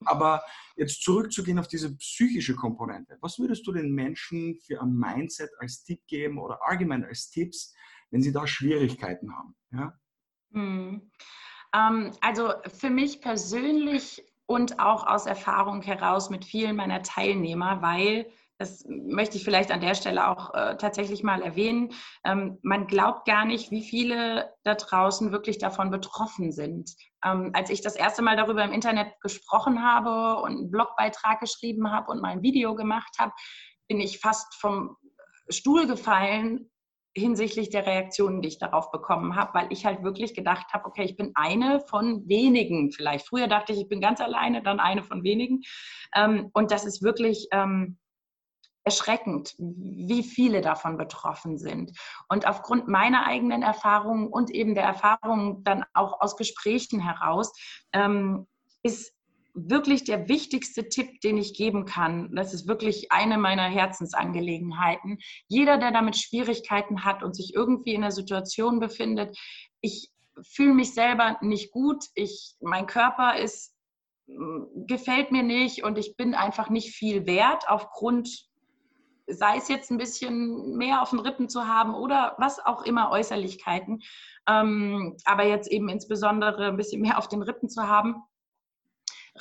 Aber 0.06 0.42
jetzt 0.76 1.02
zurückzugehen 1.02 1.59
auf 1.59 1.68
diese 1.68 1.94
psychische 1.97 2.56
Komponente. 2.56 3.18
Was 3.20 3.38
würdest 3.38 3.66
du 3.66 3.73
den 3.73 3.92
Menschen 3.92 4.56
für 4.66 4.80
ein 4.80 4.97
Mindset 4.97 5.50
als 5.59 5.85
Tipp 5.85 6.00
geben 6.06 6.38
oder 6.38 6.59
allgemein 6.66 7.04
als 7.04 7.30
Tipps, 7.30 7.75
wenn 8.11 8.23
sie 8.23 8.32
da 8.32 8.47
Schwierigkeiten 8.47 9.37
haben? 9.37 9.54
Ja? 9.70 9.92
Mhm. 10.50 11.11
Ähm, 11.75 12.12
also 12.20 12.52
für 12.66 12.90
mich 12.90 13.20
persönlich 13.20 14.25
und 14.50 14.80
auch 14.80 15.07
aus 15.07 15.26
Erfahrung 15.26 15.80
heraus 15.83 16.28
mit 16.28 16.45
vielen 16.45 16.75
meiner 16.75 17.04
Teilnehmer, 17.04 17.83
weil 17.83 18.26
das 18.59 18.85
möchte 18.88 19.37
ich 19.37 19.45
vielleicht 19.45 19.71
an 19.71 19.80
der 19.80 19.95
Stelle 19.95 20.26
auch 20.28 20.52
äh, 20.54 20.76
tatsächlich 20.76 21.23
mal 21.23 21.40
erwähnen. 21.40 21.92
Ähm, 22.25 22.59
man 22.62 22.88
glaubt 22.88 23.26
gar 23.26 23.45
nicht, 23.45 23.71
wie 23.71 23.85
viele 23.85 24.52
da 24.64 24.75
draußen 24.75 25.30
wirklich 25.30 25.59
davon 25.59 25.92
betroffen 25.92 26.50
sind. 26.50 26.90
Ähm, 27.25 27.52
als 27.54 27.71
ich 27.71 27.80
das 27.80 27.95
erste 27.95 28.23
Mal 28.23 28.37
darüber 28.37 28.64
im 28.64 28.73
Internet 28.73 29.12
gesprochen 29.21 29.85
habe 29.85 30.42
und 30.42 30.50
einen 30.50 30.71
Blogbeitrag 30.73 31.38
geschrieben 31.38 31.92
habe 31.92 32.11
und 32.11 32.21
mal 32.21 32.33
ein 32.33 32.42
Video 32.42 32.75
gemacht 32.75 33.21
habe, 33.21 33.33
bin 33.87 34.00
ich 34.00 34.19
fast 34.19 34.52
vom 34.57 34.97
Stuhl 35.49 35.87
gefallen 35.87 36.69
hinsichtlich 37.14 37.71
der 37.71 37.87
Reaktionen, 37.87 38.40
die 38.40 38.49
ich 38.49 38.59
darauf 38.59 38.90
bekommen 38.90 39.35
habe, 39.35 39.55
weil 39.55 39.73
ich 39.73 39.85
halt 39.85 40.02
wirklich 40.02 40.35
gedacht 40.35 40.73
habe, 40.73 40.87
okay, 40.87 41.02
ich 41.02 41.17
bin 41.17 41.33
eine 41.35 41.81
von 41.81 42.29
wenigen 42.29 42.93
vielleicht. 42.93 43.26
Früher 43.26 43.49
dachte 43.49 43.73
ich, 43.73 43.81
ich 43.81 43.88
bin 43.88 44.00
ganz 44.00 44.21
alleine, 44.21 44.62
dann 44.62 44.81
eine 44.81 45.02
von 45.02 45.25
wenigen. 45.25 45.62
Ähm, 46.14 46.50
und 46.52 46.71
das 46.71 46.85
ist 46.85 47.02
wirklich 47.02 47.49
ähm, 47.52 47.99
erschreckend, 48.85 49.55
wie 49.59 50.23
viele 50.23 50.61
davon 50.61 50.97
betroffen 50.97 51.59
sind. 51.59 51.93
Und 52.29 52.47
aufgrund 52.47 52.88
meiner 52.88 53.26
eigenen 53.26 53.62
Erfahrungen 53.62 54.29
und 54.29 54.50
eben 54.50 54.75
der 54.75 54.85
Erfahrungen 54.85 55.64
dann 55.64 55.85
auch 55.93 56.21
aus 56.21 56.37
Gesprächen 56.37 57.00
heraus, 57.00 57.52
ähm, 57.93 58.47
ist 58.83 59.12
wirklich 59.54 60.04
der 60.04 60.28
wichtigste 60.28 60.88
Tipp, 60.88 61.21
den 61.21 61.37
ich 61.37 61.54
geben 61.54 61.85
kann. 61.85 62.35
Das 62.35 62.54
ist 62.54 62.69
wirklich 62.69 63.12
eine 63.12 63.38
meiner 63.38 63.69
Herzensangelegenheiten. 63.69 65.19
Jeder, 65.49 65.78
der 65.78 65.92
damit 65.92 66.16
Schwierigkeiten 66.16 67.04
hat 67.04 67.23
und 67.23 67.35
sich 67.35 67.54
irgendwie 67.54 67.95
in 67.95 68.02
einer 68.02 68.12
Situation 68.12 68.80
befindet, 68.80 69.37
ich 69.80 70.11
fühle 70.42 70.75
mich 70.75 70.95
selber 70.95 71.38
nicht 71.42 71.71
gut, 71.71 72.04
ich, 72.14 72.54
mein 72.61 72.87
Körper 72.87 73.37
ist 73.38 73.75
gefällt 74.87 75.33
mir 75.33 75.42
nicht 75.42 75.83
und 75.83 75.99
ich 75.99 76.16
bin 76.16 76.35
einfach 76.35 76.71
nicht 76.71 76.95
viel 76.95 77.26
wert 77.26 77.64
aufgrund 77.69 78.28
sei 79.33 79.57
es 79.57 79.69
jetzt 79.69 79.90
ein 79.90 79.99
bisschen 79.99 80.76
mehr 80.76 81.02
auf 81.02 81.11
den 81.11 81.21
Rippen 81.21 81.49
zu 81.49 81.66
haben 81.66 81.95
oder 81.95 82.35
was 82.38 82.59
auch 82.64 82.83
immer 82.83 83.11
Äußerlichkeiten, 83.11 84.02
ähm, 84.49 85.16
aber 85.25 85.45
jetzt 85.45 85.71
eben 85.71 85.88
insbesondere 85.88 86.69
ein 86.69 86.76
bisschen 86.76 87.00
mehr 87.00 87.19
auf 87.19 87.28
den 87.28 87.42
Rippen 87.42 87.69
zu 87.69 87.87
haben, 87.87 88.16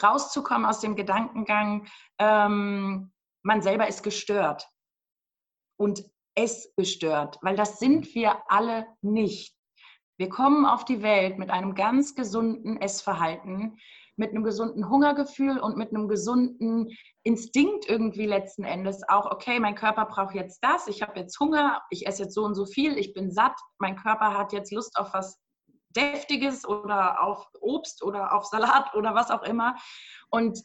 rauszukommen 0.03 0.65
aus 0.65 0.79
dem 0.79 0.95
Gedankengang, 0.95 1.87
ähm, 2.19 3.11
man 3.43 3.61
selber 3.61 3.87
ist 3.87 4.03
gestört 4.03 4.67
und 5.77 6.03
es 6.35 6.73
gestört, 6.75 7.37
weil 7.41 7.55
das 7.55 7.79
sind 7.79 8.13
wir 8.15 8.43
alle 8.47 8.87
nicht. 9.01 9.55
Wir 10.17 10.29
kommen 10.29 10.65
auf 10.65 10.83
die 10.85 11.01
Welt 11.01 11.37
mit 11.37 11.49
einem 11.49 11.75
ganz 11.75 12.15
gesunden 12.15 12.77
Essverhalten, 12.81 13.77
mit 14.17 14.31
einem 14.31 14.43
gesunden 14.43 14.89
Hungergefühl 14.89 15.59
und 15.59 15.77
mit 15.77 15.89
einem 15.89 16.09
gesunden 16.09 16.89
Instinkt 17.23 17.89
irgendwie 17.89 18.25
letzten 18.25 18.65
Endes 18.65 19.01
auch, 19.07 19.31
okay, 19.31 19.61
mein 19.61 19.75
Körper 19.75 20.05
braucht 20.05 20.35
jetzt 20.35 20.59
das, 20.61 20.87
ich 20.87 21.01
habe 21.01 21.17
jetzt 21.17 21.39
Hunger, 21.39 21.81
ich 21.89 22.05
esse 22.05 22.23
jetzt 22.23 22.35
so 22.35 22.43
und 22.43 22.53
so 22.53 22.65
viel, 22.65 22.97
ich 22.97 23.13
bin 23.13 23.31
satt, 23.31 23.57
mein 23.77 23.95
Körper 23.95 24.37
hat 24.37 24.51
jetzt 24.51 24.73
Lust 24.73 24.97
auf 24.97 25.13
was 25.13 25.39
Deftiges 25.95 26.67
oder 26.67 27.23
auf 27.23 27.49
Obst 27.61 28.03
oder 28.03 28.33
auf 28.33 28.45
Salat 28.45 28.93
oder 28.95 29.15
was 29.15 29.31
auch 29.31 29.43
immer. 29.43 29.75
Und 30.29 30.59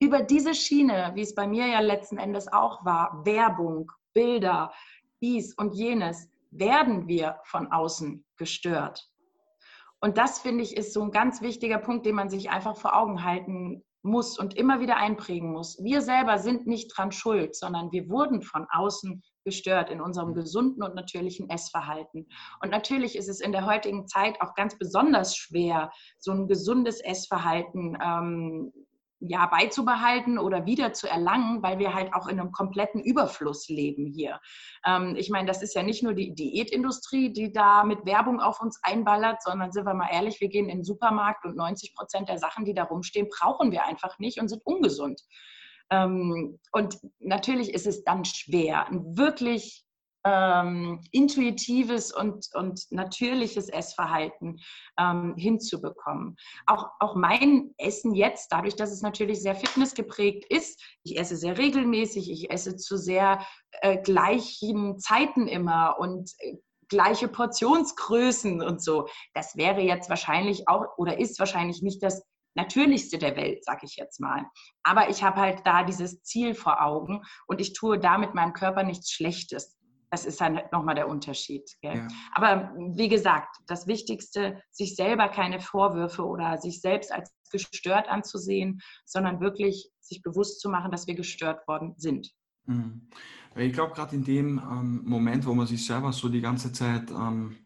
über 0.00 0.22
diese 0.22 0.54
Schiene, 0.54 1.12
wie 1.14 1.22
es 1.22 1.34
bei 1.34 1.46
mir 1.46 1.66
ja 1.66 1.80
letzten 1.80 2.18
Endes 2.18 2.50
auch 2.52 2.84
war, 2.84 3.24
Werbung, 3.24 3.92
Bilder, 4.14 4.72
dies 5.20 5.54
und 5.54 5.74
jenes, 5.74 6.28
werden 6.50 7.06
wir 7.06 7.38
von 7.44 7.70
außen 7.70 8.24
gestört. 8.36 9.06
Und 10.00 10.16
das, 10.16 10.38
finde 10.38 10.64
ich, 10.64 10.76
ist 10.76 10.94
so 10.94 11.02
ein 11.02 11.10
ganz 11.10 11.42
wichtiger 11.42 11.78
Punkt, 11.78 12.06
den 12.06 12.14
man 12.14 12.30
sich 12.30 12.50
einfach 12.50 12.76
vor 12.76 12.96
Augen 12.96 13.22
halten 13.22 13.84
muss 14.02 14.38
und 14.38 14.56
immer 14.56 14.80
wieder 14.80 14.96
einprägen 14.96 15.52
muss. 15.52 15.78
Wir 15.82 16.00
selber 16.00 16.38
sind 16.38 16.66
nicht 16.66 16.96
dran 16.96 17.12
schuld, 17.12 17.54
sondern 17.54 17.92
wir 17.92 18.08
wurden 18.08 18.40
von 18.42 18.66
außen 18.70 19.22
gestört 19.44 19.90
in 19.90 20.00
unserem 20.00 20.34
gesunden 20.34 20.82
und 20.82 20.94
natürlichen 20.94 21.48
Essverhalten. 21.48 22.28
Und 22.62 22.70
natürlich 22.70 23.16
ist 23.16 23.28
es 23.28 23.40
in 23.40 23.52
der 23.52 23.66
heutigen 23.66 24.06
Zeit 24.06 24.40
auch 24.40 24.54
ganz 24.54 24.78
besonders 24.78 25.36
schwer, 25.36 25.90
so 26.18 26.32
ein 26.32 26.48
gesundes 26.48 27.00
Essverhalten 27.00 27.96
ähm, 28.02 28.72
ja, 29.20 29.46
beizubehalten 29.46 30.38
oder 30.38 30.64
wieder 30.64 30.92
zu 30.94 31.06
erlangen, 31.06 31.62
weil 31.62 31.78
wir 31.78 31.94
halt 31.94 32.14
auch 32.14 32.26
in 32.26 32.40
einem 32.40 32.52
kompletten 32.52 33.02
Überfluss 33.02 33.68
leben 33.68 34.06
hier. 34.06 34.40
Ähm, 34.86 35.14
ich 35.16 35.28
meine, 35.28 35.46
das 35.46 35.62
ist 35.62 35.74
ja 35.74 35.82
nicht 35.82 36.02
nur 36.02 36.14
die 36.14 36.34
Diätindustrie, 36.34 37.32
die 37.32 37.52
da 37.52 37.84
mit 37.84 38.06
Werbung 38.06 38.40
auf 38.40 38.60
uns 38.60 38.80
einballert, 38.82 39.42
sondern 39.42 39.72
sind 39.72 39.84
wir 39.84 39.94
mal 39.94 40.08
ehrlich, 40.10 40.40
wir 40.40 40.48
gehen 40.48 40.70
in 40.70 40.78
den 40.78 40.84
Supermarkt 40.84 41.44
und 41.44 41.54
90 41.54 41.94
Prozent 41.94 42.28
der 42.30 42.38
Sachen, 42.38 42.64
die 42.64 42.74
da 42.74 42.84
rumstehen, 42.84 43.28
brauchen 43.28 43.70
wir 43.72 43.84
einfach 43.84 44.18
nicht 44.18 44.40
und 44.40 44.48
sind 44.48 44.62
ungesund. 44.64 45.20
Ähm, 45.90 46.58
und 46.72 46.98
natürlich 47.18 47.74
ist 47.74 47.86
es 47.86 48.04
dann 48.04 48.24
schwer, 48.24 48.86
ein 48.88 49.16
wirklich 49.16 49.84
ähm, 50.24 51.00
intuitives 51.12 52.12
und, 52.12 52.46
und 52.54 52.84
natürliches 52.90 53.68
Essverhalten 53.68 54.60
ähm, 54.98 55.34
hinzubekommen. 55.36 56.36
Auch, 56.66 56.88
auch 57.00 57.14
mein 57.14 57.72
Essen 57.78 58.14
jetzt, 58.14 58.52
dadurch, 58.52 58.76
dass 58.76 58.92
es 58.92 59.02
natürlich 59.02 59.40
sehr 59.40 59.54
fitnessgeprägt 59.54 60.44
ist, 60.50 60.82
ich 61.02 61.18
esse 61.18 61.36
sehr 61.36 61.56
regelmäßig, 61.56 62.30
ich 62.30 62.50
esse 62.50 62.76
zu 62.76 62.96
sehr 62.96 63.44
äh, 63.80 63.98
gleichen 63.98 64.98
Zeiten 64.98 65.48
immer 65.48 65.96
und 65.98 66.32
äh, 66.38 66.56
gleiche 66.88 67.28
Portionsgrößen 67.28 68.60
und 68.62 68.82
so. 68.82 69.08
Das 69.32 69.56
wäre 69.56 69.80
jetzt 69.80 70.10
wahrscheinlich 70.10 70.68
auch 70.68 70.98
oder 70.98 71.18
ist 71.18 71.38
wahrscheinlich 71.38 71.82
nicht 71.82 72.02
das 72.02 72.22
Natürlichste 72.54 73.18
der 73.18 73.36
Welt, 73.36 73.64
sag 73.64 73.82
ich 73.82 73.96
jetzt 73.96 74.20
mal. 74.20 74.44
Aber 74.82 75.08
ich 75.08 75.22
habe 75.22 75.40
halt 75.40 75.60
da 75.64 75.84
dieses 75.84 76.22
Ziel 76.22 76.54
vor 76.54 76.82
Augen 76.82 77.22
und 77.46 77.60
ich 77.60 77.72
tue 77.72 77.98
damit 77.98 78.34
meinem 78.34 78.52
Körper 78.52 78.82
nichts 78.82 79.10
Schlechtes. 79.10 79.76
Das 80.10 80.26
ist 80.26 80.40
dann 80.40 80.60
nochmal 80.72 80.96
der 80.96 81.08
Unterschied. 81.08 81.70
Ja. 81.82 82.08
Aber 82.32 82.72
wie 82.94 83.08
gesagt, 83.08 83.56
das 83.68 83.86
Wichtigste, 83.86 84.60
sich 84.72 84.96
selber 84.96 85.28
keine 85.28 85.60
Vorwürfe 85.60 86.26
oder 86.26 86.58
sich 86.58 86.80
selbst 86.80 87.12
als 87.12 87.32
gestört 87.50 88.08
anzusehen, 88.08 88.80
sondern 89.04 89.40
wirklich 89.40 89.90
sich 90.00 90.22
bewusst 90.22 90.60
zu 90.60 90.68
machen, 90.68 90.90
dass 90.90 91.06
wir 91.06 91.14
gestört 91.14 91.66
worden 91.68 91.94
sind. 91.96 92.32
Mhm. 92.66 93.08
Ich 93.56 93.72
glaube, 93.72 93.94
gerade 93.94 94.14
in 94.14 94.24
dem 94.24 94.58
ähm, 94.58 95.02
Moment, 95.04 95.46
wo 95.46 95.54
man 95.54 95.66
sich 95.66 95.84
selber 95.84 96.12
so 96.12 96.28
die 96.28 96.40
ganze 96.40 96.72
Zeit 96.72 97.10
ähm, 97.10 97.56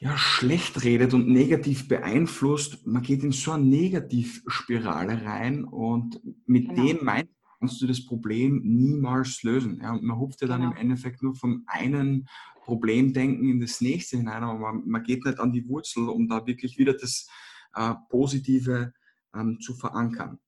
ja, 0.00 0.16
schlecht 0.16 0.82
redet 0.82 1.12
und 1.12 1.28
negativ 1.28 1.86
beeinflusst, 1.86 2.86
man 2.86 3.02
geht 3.02 3.22
in 3.22 3.32
so 3.32 3.52
eine 3.52 3.64
Negativspirale 3.64 5.24
rein 5.24 5.64
und 5.64 6.20
mit 6.46 6.70
genau. 6.70 6.86
dem 6.86 7.04
meint 7.04 7.28
kannst 7.58 7.82
du 7.82 7.86
das 7.86 8.06
Problem 8.06 8.62
niemals 8.64 9.42
lösen. 9.42 9.78
Ja, 9.82 9.92
und 9.92 10.02
man 10.02 10.18
hupft 10.18 10.40
ja 10.40 10.48
dann 10.48 10.62
genau. 10.62 10.72
im 10.72 10.78
Endeffekt 10.78 11.22
nur 11.22 11.34
vom 11.34 11.64
einen 11.66 12.26
Problemdenken 12.62 13.50
in 13.50 13.60
das 13.60 13.82
nächste 13.82 14.16
hinein, 14.16 14.42
aber 14.42 14.58
man, 14.58 14.88
man 14.88 15.02
geht 15.02 15.26
nicht 15.26 15.38
an 15.38 15.52
die 15.52 15.68
Wurzel, 15.68 16.08
um 16.08 16.26
da 16.26 16.46
wirklich 16.46 16.78
wieder 16.78 16.94
das 16.94 17.28
äh, 17.74 17.92
Positive 18.08 18.94
ähm, 19.34 19.60
zu 19.60 19.74
verankern. 19.74 20.38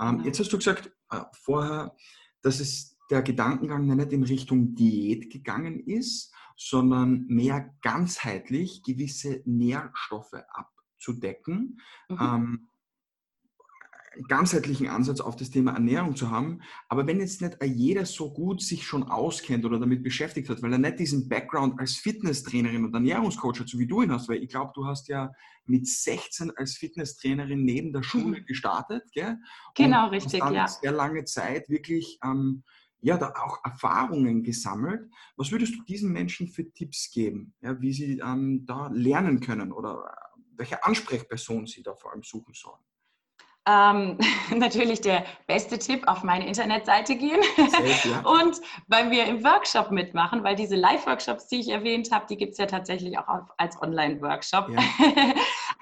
Ähm, 0.00 0.16
genau. 0.16 0.24
Jetzt 0.24 0.40
hast 0.40 0.52
du 0.52 0.56
gesagt 0.56 0.90
äh, 1.10 1.20
vorher, 1.32 1.94
dass 2.42 2.58
es 2.58 2.96
der 3.08 3.22
Gedankengang 3.22 3.86
nicht 3.86 4.12
in 4.12 4.24
Richtung 4.24 4.74
Diät 4.74 5.30
gegangen 5.30 5.78
ist, 5.78 6.34
sondern 6.56 7.26
mehr 7.26 7.74
ganzheitlich 7.82 8.82
gewisse 8.82 9.42
Nährstoffe 9.44 10.34
abzudecken. 10.48 11.80
Mhm. 12.08 12.18
Ähm, 12.20 12.68
ganzheitlichen 14.28 14.88
Ansatz 14.88 15.20
auf 15.20 15.36
das 15.36 15.50
Thema 15.50 15.72
Ernährung 15.72 16.16
zu 16.16 16.30
haben. 16.30 16.62
Aber 16.88 17.06
wenn 17.06 17.20
jetzt 17.20 17.42
nicht 17.42 17.58
jeder 17.62 18.06
so 18.06 18.32
gut 18.32 18.62
sich 18.62 18.86
schon 18.86 19.02
auskennt 19.04 19.64
oder 19.64 19.78
damit 19.78 20.02
beschäftigt 20.02 20.48
hat, 20.48 20.62
weil 20.62 20.72
er 20.72 20.78
nicht 20.78 20.98
diesen 20.98 21.28
Background 21.28 21.78
als 21.78 21.96
Fitnesstrainerin 21.96 22.84
und 22.84 22.94
Ernährungscoach 22.94 23.60
hat, 23.60 23.68
so 23.68 23.78
wie 23.78 23.86
du 23.86 24.02
ihn 24.02 24.12
hast, 24.12 24.28
weil 24.28 24.42
ich 24.42 24.48
glaube, 24.48 24.72
du 24.74 24.86
hast 24.86 25.08
ja 25.08 25.32
mit 25.66 25.86
16 25.86 26.52
als 26.56 26.76
Fitnesstrainerin 26.76 27.64
neben 27.64 27.92
der 27.92 28.02
Schule 28.02 28.40
mhm. 28.40 28.46
gestartet, 28.46 29.02
gell? 29.12 29.38
Genau, 29.74 30.06
und 30.06 30.10
richtig, 30.12 30.40
hast 30.40 30.48
dann 30.48 30.54
ja. 30.54 30.68
sehr 30.68 30.92
lange 30.92 31.24
Zeit 31.24 31.68
wirklich 31.68 32.18
ähm, 32.24 32.62
ja, 33.00 33.16
da 33.16 33.32
auch 33.44 33.64
Erfahrungen 33.64 34.42
gesammelt. 34.42 35.10
Was 35.36 35.50
würdest 35.50 35.74
du 35.76 35.82
diesen 35.84 36.12
Menschen 36.12 36.48
für 36.48 36.70
Tipps 36.72 37.10
geben, 37.10 37.54
ja, 37.60 37.80
wie 37.80 37.92
sie 37.92 38.18
ähm, 38.18 38.64
da 38.66 38.88
lernen 38.88 39.40
können 39.40 39.72
oder 39.72 40.04
welche 40.52 40.82
Ansprechperson 40.84 41.66
sie 41.66 41.82
da 41.82 41.94
vor 41.94 42.12
allem 42.12 42.22
suchen 42.22 42.54
sollen? 42.54 42.82
ähm, 43.66 44.18
natürlich 44.56 45.00
der 45.00 45.24
beste 45.46 45.78
Tipp, 45.78 46.06
auf 46.06 46.22
meine 46.22 46.46
Internetseite 46.46 47.16
gehen 47.16 47.40
Safe, 47.56 48.08
ja. 48.08 48.20
und 48.40 48.60
bei 48.86 49.04
mir 49.04 49.26
im 49.26 49.44
Workshop 49.44 49.90
mitmachen, 49.90 50.44
weil 50.44 50.56
diese 50.56 50.76
Live-Workshops, 50.76 51.48
die 51.48 51.60
ich 51.60 51.68
erwähnt 51.68 52.10
habe, 52.12 52.26
die 52.28 52.36
gibt 52.36 52.52
es 52.52 52.58
ja 52.58 52.66
tatsächlich 52.66 53.18
auch 53.18 53.48
als 53.58 53.80
Online-Workshop. 53.82 54.70
Ja. 54.70 54.78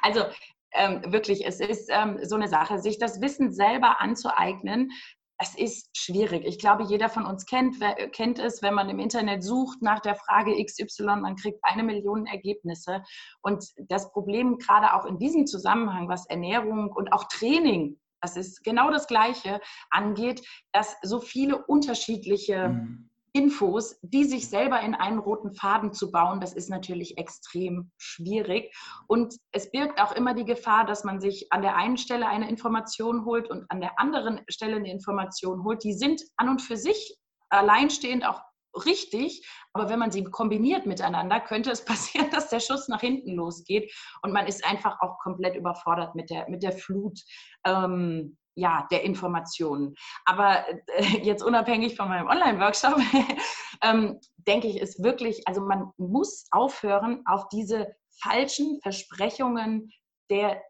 also 0.02 0.24
ähm, 0.72 1.02
wirklich, 1.06 1.46
es 1.46 1.60
ist 1.60 1.88
ähm, 1.92 2.18
so 2.22 2.34
eine 2.34 2.48
Sache, 2.48 2.78
sich 2.78 2.98
das 2.98 3.20
Wissen 3.20 3.52
selber 3.52 4.00
anzueignen, 4.00 4.90
es 5.38 5.54
ist 5.56 5.96
schwierig. 5.96 6.44
Ich 6.44 6.58
glaube, 6.58 6.84
jeder 6.84 7.08
von 7.08 7.26
uns 7.26 7.44
kennt, 7.46 7.76
kennt 8.12 8.38
es, 8.38 8.62
wenn 8.62 8.74
man 8.74 8.88
im 8.88 9.00
Internet 9.00 9.42
sucht 9.42 9.82
nach 9.82 10.00
der 10.00 10.14
Frage 10.14 10.54
XY, 10.64 11.16
man 11.20 11.36
kriegt 11.36 11.58
eine 11.62 11.82
Million 11.82 12.26
Ergebnisse. 12.26 13.02
Und 13.42 13.64
das 13.88 14.12
Problem 14.12 14.58
gerade 14.58 14.94
auch 14.94 15.06
in 15.06 15.18
diesem 15.18 15.46
Zusammenhang, 15.46 16.08
was 16.08 16.26
Ernährung 16.26 16.90
und 16.92 17.12
auch 17.12 17.24
Training 17.24 17.98
das 18.24 18.38
ist 18.38 18.64
genau 18.64 18.90
das 18.90 19.06
Gleiche, 19.06 19.60
angeht, 19.90 20.42
dass 20.72 20.96
so 21.02 21.20
viele 21.20 21.62
unterschiedliche 21.66 22.70
mhm. 22.70 23.10
Infos, 23.34 23.98
die 24.02 24.24
sich 24.24 24.48
selber 24.48 24.80
in 24.80 24.94
einen 24.94 25.18
roten 25.18 25.54
Faden 25.54 25.92
zu 25.92 26.12
bauen, 26.12 26.40
das 26.40 26.52
ist 26.52 26.70
natürlich 26.70 27.18
extrem 27.18 27.90
schwierig. 27.98 28.72
Und 29.08 29.34
es 29.50 29.72
birgt 29.72 30.00
auch 30.00 30.12
immer 30.12 30.34
die 30.34 30.44
Gefahr, 30.44 30.86
dass 30.86 31.02
man 31.02 31.20
sich 31.20 31.52
an 31.52 31.62
der 31.62 31.74
einen 31.74 31.96
Stelle 31.96 32.28
eine 32.28 32.48
Information 32.48 33.24
holt 33.24 33.50
und 33.50 33.68
an 33.70 33.80
der 33.80 33.98
anderen 33.98 34.40
Stelle 34.48 34.76
eine 34.76 34.90
Information 34.90 35.64
holt. 35.64 35.82
Die 35.82 35.94
sind 35.94 36.22
an 36.36 36.48
und 36.48 36.62
für 36.62 36.76
sich 36.76 37.18
alleinstehend 37.50 38.24
auch 38.24 38.40
richtig, 38.86 39.44
aber 39.72 39.88
wenn 39.88 39.98
man 39.98 40.12
sie 40.12 40.22
kombiniert 40.22 40.86
miteinander, 40.86 41.40
könnte 41.40 41.72
es 41.72 41.84
passieren, 41.84 42.30
dass 42.30 42.50
der 42.50 42.60
Schuss 42.60 42.86
nach 42.86 43.00
hinten 43.00 43.34
losgeht 43.34 43.92
und 44.22 44.32
man 44.32 44.46
ist 44.46 44.64
einfach 44.64 45.00
auch 45.00 45.18
komplett 45.18 45.56
überfordert 45.56 46.14
mit 46.14 46.30
der, 46.30 46.48
mit 46.48 46.62
der 46.62 46.72
Flut. 46.72 47.18
Ähm, 47.66 48.36
ja, 48.54 48.86
der 48.90 49.02
Informationen. 49.02 49.94
Aber 50.24 50.64
äh, 50.68 51.18
jetzt 51.22 51.42
unabhängig 51.42 51.96
von 51.96 52.08
meinem 52.08 52.28
Online-Workshop, 52.28 52.96
ähm, 53.82 54.20
denke 54.36 54.68
ich, 54.68 54.80
ist 54.80 55.02
wirklich, 55.02 55.46
also 55.46 55.60
man 55.60 55.90
muss 55.96 56.46
aufhören, 56.50 57.22
auf 57.26 57.48
diese 57.48 57.94
falschen 58.22 58.80
Versprechungen 58.82 59.90
der 60.30 60.62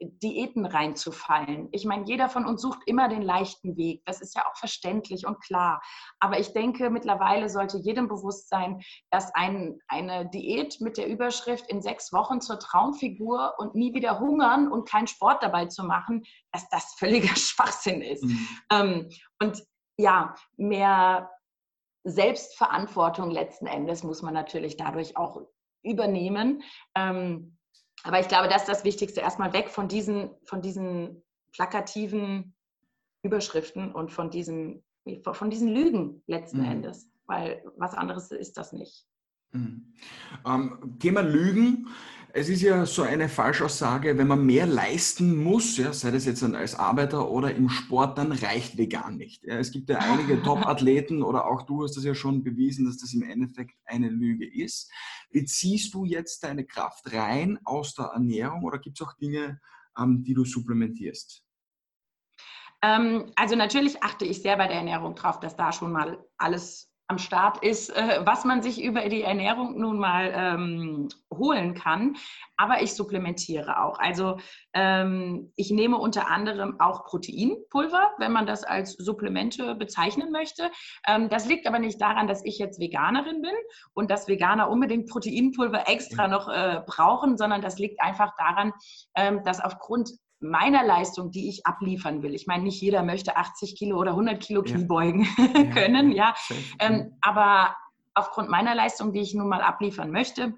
Diäten 0.00 0.64
reinzufallen. 0.64 1.68
Ich 1.72 1.84
meine, 1.84 2.04
jeder 2.04 2.28
von 2.28 2.46
uns 2.46 2.62
sucht 2.62 2.80
immer 2.86 3.08
den 3.08 3.22
leichten 3.22 3.76
Weg. 3.76 4.02
Das 4.04 4.20
ist 4.20 4.36
ja 4.36 4.46
auch 4.46 4.56
verständlich 4.56 5.26
und 5.26 5.40
klar. 5.40 5.80
Aber 6.20 6.38
ich 6.38 6.52
denke, 6.52 6.90
mittlerweile 6.90 7.48
sollte 7.48 7.78
jedem 7.78 8.08
bewusst 8.08 8.48
sein, 8.48 8.80
dass 9.10 9.34
ein, 9.34 9.80
eine 9.88 10.28
Diät 10.30 10.80
mit 10.80 10.96
der 10.96 11.08
Überschrift 11.08 11.68
in 11.68 11.82
sechs 11.82 12.12
Wochen 12.12 12.40
zur 12.40 12.58
Traumfigur 12.58 13.54
und 13.58 13.74
nie 13.74 13.92
wieder 13.92 14.20
hungern 14.20 14.70
und 14.70 14.88
keinen 14.88 15.08
Sport 15.08 15.42
dabei 15.42 15.66
zu 15.66 15.84
machen, 15.84 16.24
dass 16.52 16.68
das 16.68 16.94
völliger 16.98 17.34
Schwachsinn 17.36 18.00
ist. 18.00 18.24
Mhm. 18.24 18.48
Ähm, 18.70 19.08
und 19.42 19.64
ja, 19.98 20.34
mehr 20.56 21.30
Selbstverantwortung 22.04 23.30
letzten 23.30 23.66
Endes 23.66 24.04
muss 24.04 24.22
man 24.22 24.32
natürlich 24.32 24.76
dadurch 24.76 25.16
auch 25.16 25.42
übernehmen. 25.82 26.62
Ähm, 26.94 27.57
aber 28.04 28.20
ich 28.20 28.28
glaube, 28.28 28.48
das 28.48 28.62
ist 28.62 28.68
das 28.68 28.84
Wichtigste. 28.84 29.20
Erstmal 29.20 29.52
weg 29.52 29.68
von 29.68 29.88
diesen, 29.88 30.30
von 30.44 30.62
diesen 30.62 31.22
plakativen 31.52 32.54
Überschriften 33.22 33.92
und 33.92 34.12
von 34.12 34.30
diesen, 34.30 34.84
von 35.22 35.50
diesen 35.50 35.68
Lügen 35.68 36.22
letzten 36.26 36.58
mhm. 36.58 36.70
Endes. 36.72 37.08
Weil 37.26 37.62
was 37.76 37.94
anderes 37.94 38.30
ist 38.30 38.56
das 38.56 38.72
nicht. 38.72 39.06
Mhm. 39.52 39.92
Ähm, 40.46 40.98
Thema 40.98 41.20
Lügen. 41.22 41.88
Es 42.34 42.48
ist 42.50 42.60
ja 42.60 42.84
so 42.84 43.02
eine 43.02 43.28
Falschaussage, 43.28 44.18
wenn 44.18 44.28
man 44.28 44.44
mehr 44.44 44.66
leisten 44.66 45.42
muss, 45.42 45.78
ja, 45.78 45.94
sei 45.94 46.10
das 46.10 46.26
jetzt 46.26 46.42
als 46.42 46.74
Arbeiter 46.74 47.30
oder 47.30 47.54
im 47.54 47.70
Sport, 47.70 48.18
dann 48.18 48.32
reicht 48.32 48.76
vegan 48.76 49.16
nicht. 49.16 49.44
Ja, 49.44 49.56
es 49.56 49.72
gibt 49.72 49.88
ja 49.88 49.98
einige 49.98 50.42
Top-Athleten 50.42 51.22
oder 51.22 51.46
auch 51.46 51.62
du 51.62 51.82
hast 51.82 51.96
das 51.96 52.04
ja 52.04 52.14
schon 52.14 52.44
bewiesen, 52.44 52.84
dass 52.84 52.98
das 52.98 53.14
im 53.14 53.22
Endeffekt 53.22 53.76
eine 53.86 54.10
Lüge 54.10 54.46
ist. 54.46 54.92
Beziehst 55.30 55.94
du 55.94 56.04
jetzt 56.04 56.44
deine 56.44 56.66
Kraft 56.66 57.12
rein 57.12 57.58
aus 57.64 57.94
der 57.94 58.06
Ernährung 58.06 58.62
oder 58.64 58.78
gibt 58.78 59.00
es 59.00 59.06
auch 59.06 59.14
Dinge, 59.14 59.58
ähm, 59.98 60.22
die 60.22 60.34
du 60.34 60.44
supplementierst? 60.44 61.42
Ähm, 62.82 63.32
also 63.34 63.56
natürlich 63.56 64.02
achte 64.02 64.24
ich 64.24 64.42
sehr 64.42 64.56
bei 64.56 64.68
der 64.68 64.76
Ernährung 64.76 65.14
drauf, 65.14 65.40
dass 65.40 65.56
da 65.56 65.72
schon 65.72 65.92
mal 65.92 66.24
alles 66.36 66.87
am 67.08 67.16
Start 67.18 67.64
ist, 67.64 67.88
äh, 67.96 68.20
was 68.24 68.44
man 68.44 68.62
sich 68.62 68.82
über 68.82 69.08
die 69.08 69.22
Ernährung 69.22 69.80
nun 69.80 69.98
mal 69.98 70.30
ähm, 70.34 71.08
holen 71.32 71.74
kann. 71.74 72.16
Aber 72.58 72.82
ich 72.82 72.94
supplementiere 72.94 73.82
auch. 73.82 73.98
Also 73.98 74.36
ähm, 74.74 75.50
ich 75.56 75.70
nehme 75.70 75.96
unter 75.96 76.28
anderem 76.28 76.78
auch 76.80 77.06
Proteinpulver, 77.06 78.12
wenn 78.18 78.32
man 78.32 78.46
das 78.46 78.62
als 78.62 78.92
Supplemente 78.92 79.74
bezeichnen 79.74 80.30
möchte. 80.30 80.70
Ähm, 81.06 81.30
das 81.30 81.46
liegt 81.46 81.66
aber 81.66 81.78
nicht 81.78 81.98
daran, 81.98 82.28
dass 82.28 82.44
ich 82.44 82.58
jetzt 82.58 82.78
Veganerin 82.78 83.40
bin 83.40 83.54
und 83.94 84.10
dass 84.10 84.28
Veganer 84.28 84.68
unbedingt 84.68 85.08
Proteinpulver 85.08 85.88
extra 85.88 86.28
noch 86.28 86.48
äh, 86.48 86.82
brauchen, 86.86 87.38
sondern 87.38 87.62
das 87.62 87.78
liegt 87.78 88.02
einfach 88.02 88.34
daran, 88.36 88.74
ähm, 89.16 89.42
dass 89.44 89.64
aufgrund 89.64 90.10
meiner 90.40 90.84
Leistung, 90.84 91.30
die 91.30 91.48
ich 91.48 91.66
abliefern 91.66 92.22
will. 92.22 92.34
Ich 92.34 92.46
meine, 92.46 92.64
nicht 92.64 92.80
jeder 92.80 93.02
möchte 93.02 93.36
80 93.36 93.76
Kilo 93.76 93.98
oder 93.98 94.12
100 94.12 94.40
Kilo 94.40 94.62
Kniebeugen 94.62 95.26
ja. 95.54 95.64
können, 95.64 96.12
ja. 96.12 96.34
ja. 96.48 96.56
Ähm, 96.78 97.16
aber 97.20 97.76
aufgrund 98.14 98.48
meiner 98.48 98.74
Leistung, 98.74 99.12
die 99.12 99.20
ich 99.20 99.34
nun 99.34 99.48
mal 99.48 99.62
abliefern 99.62 100.10
möchte, 100.10 100.54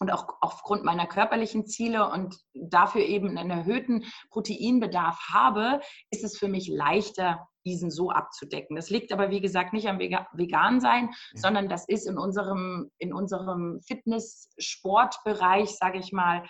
und 0.00 0.10
auch 0.12 0.26
aufgrund 0.40 0.84
meiner 0.84 1.06
körperlichen 1.06 1.66
Ziele 1.66 2.10
und 2.10 2.36
dafür 2.52 3.02
eben 3.02 3.38
einen 3.38 3.50
erhöhten 3.50 4.04
Proteinbedarf 4.30 5.18
habe, 5.32 5.80
ist 6.10 6.24
es 6.24 6.36
für 6.36 6.48
mich 6.48 6.68
leichter, 6.68 7.48
diesen 7.64 7.90
so 7.90 8.10
abzudecken. 8.10 8.76
Das 8.76 8.90
liegt 8.90 9.12
aber, 9.12 9.30
wie 9.30 9.40
gesagt, 9.40 9.72
nicht 9.72 9.88
am 9.88 9.98
vegan 9.98 10.80
sein, 10.80 11.08
ja. 11.32 11.40
sondern 11.40 11.68
das 11.68 11.88
ist 11.88 12.06
in 12.06 12.18
unserem, 12.18 12.90
in 12.98 13.14
unserem 13.14 13.80
Fitness-Sportbereich, 13.86 15.70
sage 15.70 15.98
ich 15.98 16.12
mal, 16.12 16.44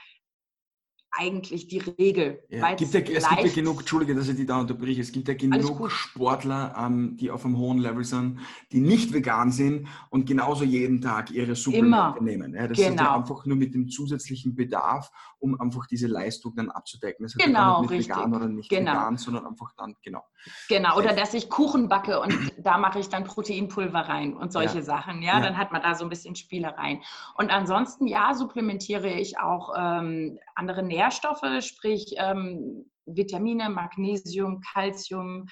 eigentlich 1.16 1.68
die 1.68 1.78
Regel. 1.78 2.42
Ja, 2.48 2.74
gibt 2.74 2.92
ja, 2.92 3.00
es 3.00 3.28
gibt 3.28 3.44
ja 3.44 3.52
genug, 3.54 3.80
Entschuldige, 3.80 4.14
dass 4.14 4.28
ich 4.28 4.36
die 4.36 4.46
da 4.46 4.58
unterbreche, 4.58 5.00
es 5.00 5.12
gibt 5.12 5.28
ja 5.28 5.34
genug 5.34 5.90
Sportler, 5.90 6.74
ähm, 6.76 7.16
die 7.16 7.30
auf 7.30 7.44
einem 7.44 7.56
hohen 7.56 7.78
Level 7.78 8.04
sind, 8.04 8.40
die 8.72 8.80
nicht 8.80 9.12
vegan 9.12 9.52
sind 9.52 9.88
und 10.10 10.26
genauso 10.26 10.64
jeden 10.64 11.00
Tag 11.00 11.30
ihre 11.30 11.54
Supplemente 11.54 12.22
nehmen. 12.22 12.54
Ja, 12.54 12.66
das 12.66 12.78
genau. 12.78 12.90
ist 12.90 13.00
ja 13.00 13.14
einfach 13.14 13.46
nur 13.46 13.56
mit 13.56 13.74
dem 13.74 13.88
zusätzlichen 13.88 14.54
Bedarf, 14.54 15.10
um 15.38 15.60
einfach 15.60 15.86
diese 15.86 16.06
Leistung 16.06 16.54
dann 16.56 16.70
abzudecken. 16.70 17.24
Das 17.24 17.34
genau, 17.34 17.82
mit 17.82 17.90
richtig. 17.90 18.16
vegan 18.16 18.34
oder 18.34 18.48
nicht 18.48 18.68
genau. 18.68 18.92
vegan, 18.92 19.16
sondern 19.16 19.46
einfach 19.46 19.72
dann, 19.76 19.94
genau. 20.02 20.24
Genau, 20.68 20.96
oder 20.98 21.14
dass 21.14 21.34
ich 21.34 21.48
Kuchen 21.48 21.88
backe 21.88 22.20
und 22.20 22.34
da 22.58 22.78
mache 22.78 22.98
ich 22.98 23.08
dann 23.08 23.24
Proteinpulver 23.24 24.00
rein 24.00 24.34
und 24.34 24.52
solche 24.52 24.78
ja. 24.78 24.84
Sachen. 24.84 25.22
Ja? 25.22 25.38
ja? 25.38 25.40
dann 25.40 25.56
hat 25.56 25.72
man 25.72 25.82
da 25.82 25.94
so 25.94 26.04
ein 26.04 26.10
bisschen 26.10 26.34
Spielereien. 26.34 27.00
Und 27.36 27.50
ansonsten, 27.50 28.06
ja, 28.06 28.34
supplementiere 28.34 29.10
ich 29.10 29.38
auch 29.38 29.72
ähm, 29.76 30.38
andere 30.54 30.82
Nährstoffe 30.82 31.03
Nährstoffe, 31.04 31.44
sprich 31.60 32.14
ähm, 32.16 32.90
Vitamine, 33.06 33.68
Magnesium, 33.68 34.60
Calcium, 34.72 35.46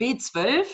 B12. 0.00 0.64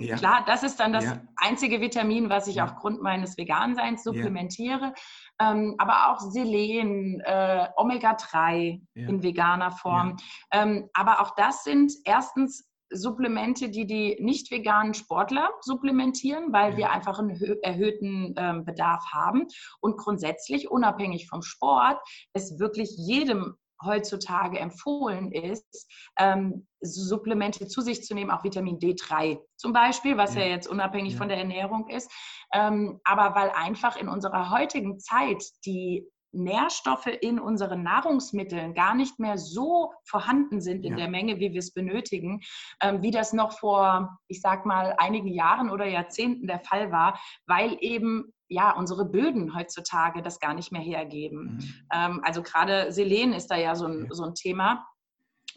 Ja. 0.00 0.16
Klar, 0.16 0.44
das 0.46 0.62
ist 0.62 0.78
dann 0.80 0.92
das 0.92 1.04
ja. 1.04 1.20
einzige 1.36 1.80
Vitamin, 1.80 2.30
was 2.30 2.46
ich 2.46 2.56
ja. 2.56 2.64
aufgrund 2.64 3.02
meines 3.02 3.36
Veganseins 3.36 4.04
supplementiere. 4.04 4.94
Ähm, 5.40 5.74
aber 5.78 6.10
auch 6.10 6.20
Selen, 6.20 7.20
äh, 7.20 7.68
Omega-3 7.76 8.80
in 8.94 9.22
veganer 9.22 9.72
Form. 9.72 10.16
Ähm, 10.52 10.88
aber 10.94 11.20
auch 11.20 11.34
das 11.34 11.64
sind 11.64 11.92
erstens 12.04 12.68
Supplemente, 12.94 13.70
die 13.70 13.86
die 13.86 14.18
nicht 14.20 14.50
veganen 14.50 14.94
Sportler 14.94 15.50
supplementieren, 15.62 16.52
weil 16.52 16.72
ja. 16.72 16.76
wir 16.76 16.90
einfach 16.90 17.18
einen 17.18 17.30
erhöhten 17.62 18.34
ähm, 18.36 18.64
Bedarf 18.64 19.04
haben. 19.12 19.46
Und 19.80 19.96
grundsätzlich, 19.96 20.70
unabhängig 20.70 21.26
vom 21.26 21.42
Sport, 21.42 21.98
es 22.34 22.58
wirklich 22.58 22.90
jedem 22.96 23.56
heutzutage 23.84 24.58
empfohlen 24.58 25.32
ist, 25.32 25.90
ähm, 26.18 26.66
Supplemente 26.80 27.68
zu 27.68 27.80
sich 27.80 28.04
zu 28.04 28.14
nehmen, 28.14 28.30
auch 28.30 28.44
Vitamin 28.44 28.78
D3 28.78 29.38
zum 29.56 29.72
Beispiel, 29.72 30.16
was 30.16 30.34
ja, 30.34 30.42
ja 30.42 30.48
jetzt 30.48 30.68
unabhängig 30.68 31.12
ja. 31.12 31.18
von 31.18 31.28
der 31.28 31.38
Ernährung 31.38 31.88
ist. 31.88 32.10
Ähm, 32.52 33.00
aber 33.04 33.34
weil 33.34 33.50
einfach 33.50 33.96
in 33.96 34.08
unserer 34.08 34.50
heutigen 34.50 34.98
Zeit 34.98 35.44
die 35.64 36.06
Nährstoffe 36.32 37.06
in 37.20 37.38
unseren 37.38 37.82
Nahrungsmitteln 37.82 38.74
gar 38.74 38.94
nicht 38.94 39.18
mehr 39.18 39.38
so 39.38 39.92
vorhanden 40.04 40.60
sind 40.60 40.84
in 40.84 40.92
ja. 40.92 40.96
der 40.96 41.08
Menge, 41.08 41.38
wie 41.38 41.52
wir 41.52 41.58
es 41.58 41.72
benötigen, 41.72 42.40
ähm, 42.80 43.02
wie 43.02 43.10
das 43.10 43.32
noch 43.32 43.58
vor, 43.58 44.18
ich 44.28 44.40
sag 44.40 44.66
mal, 44.66 44.94
einigen 44.98 45.28
Jahren 45.28 45.70
oder 45.70 45.86
Jahrzehnten 45.86 46.46
der 46.46 46.60
Fall 46.60 46.90
war, 46.90 47.20
weil 47.46 47.76
eben 47.80 48.32
ja, 48.52 48.72
unsere 48.76 49.04
Böden 49.04 49.54
heutzutage 49.56 50.22
das 50.22 50.40
gar 50.40 50.54
nicht 50.54 50.72
mehr 50.72 50.82
hergeben. 50.82 51.56
Mhm. 51.56 51.74
Ähm, 51.92 52.20
also 52.24 52.42
gerade 52.42 52.92
Selen 52.92 53.32
ist 53.32 53.48
da 53.48 53.56
ja 53.56 53.74
so 53.74 53.86
ein, 53.86 54.08
so 54.10 54.24
ein 54.24 54.34
Thema. 54.34 54.86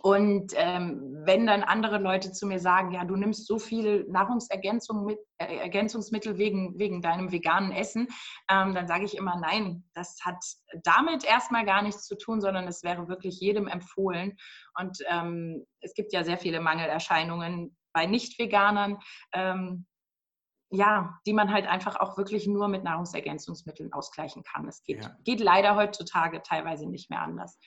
Und 0.01 0.53
ähm, 0.55 1.23
wenn 1.25 1.47
dann 1.47 1.63
andere 1.63 1.97
Leute 1.97 2.31
zu 2.31 2.45
mir 2.45 2.59
sagen, 2.59 2.91
ja, 2.91 3.05
du 3.05 3.15
nimmst 3.15 3.47
so 3.47 3.57
viel 3.57 4.05
Nahrungsergänzung 4.09 5.05
mit, 5.05 5.19
äh, 5.37 5.57
Ergänzungsmittel 5.57 6.37
wegen, 6.37 6.77
wegen 6.77 7.01
deinem 7.01 7.31
veganen 7.31 7.71
Essen, 7.71 8.07
ähm, 8.49 8.75
dann 8.75 8.87
sage 8.87 9.05
ich 9.05 9.15
immer, 9.17 9.39
nein, 9.39 9.83
das 9.93 10.17
hat 10.23 10.37
damit 10.83 11.23
erstmal 11.23 11.65
gar 11.65 11.81
nichts 11.81 12.05
zu 12.05 12.17
tun, 12.17 12.41
sondern 12.41 12.67
es 12.67 12.83
wäre 12.83 13.07
wirklich 13.07 13.39
jedem 13.39 13.67
empfohlen. 13.67 14.37
Und 14.79 14.97
ähm, 15.09 15.65
es 15.79 15.93
gibt 15.93 16.13
ja 16.13 16.23
sehr 16.23 16.37
viele 16.37 16.59
Mangelerscheinungen 16.59 17.75
bei 17.93 18.05
Nicht-Veganern. 18.05 18.99
Ja, 20.75 21.19
die 21.25 21.33
man 21.33 21.51
halt 21.51 21.67
einfach 21.67 21.95
auch 21.95 22.17
wirklich 22.17 22.47
nur 22.47 22.67
mit 22.67 22.83
Nahrungsergänzungsmitteln 22.83 23.93
ausgleichen 23.93 24.43
kann. 24.43 24.67
Es 24.67 24.83
geht, 24.83 25.03
ja. 25.03 25.15
geht 25.23 25.39
leider 25.39 25.75
heutzutage 25.75 26.41
teilweise 26.43 26.87
nicht 26.87 27.09
mehr 27.09 27.21
anders. 27.21 27.57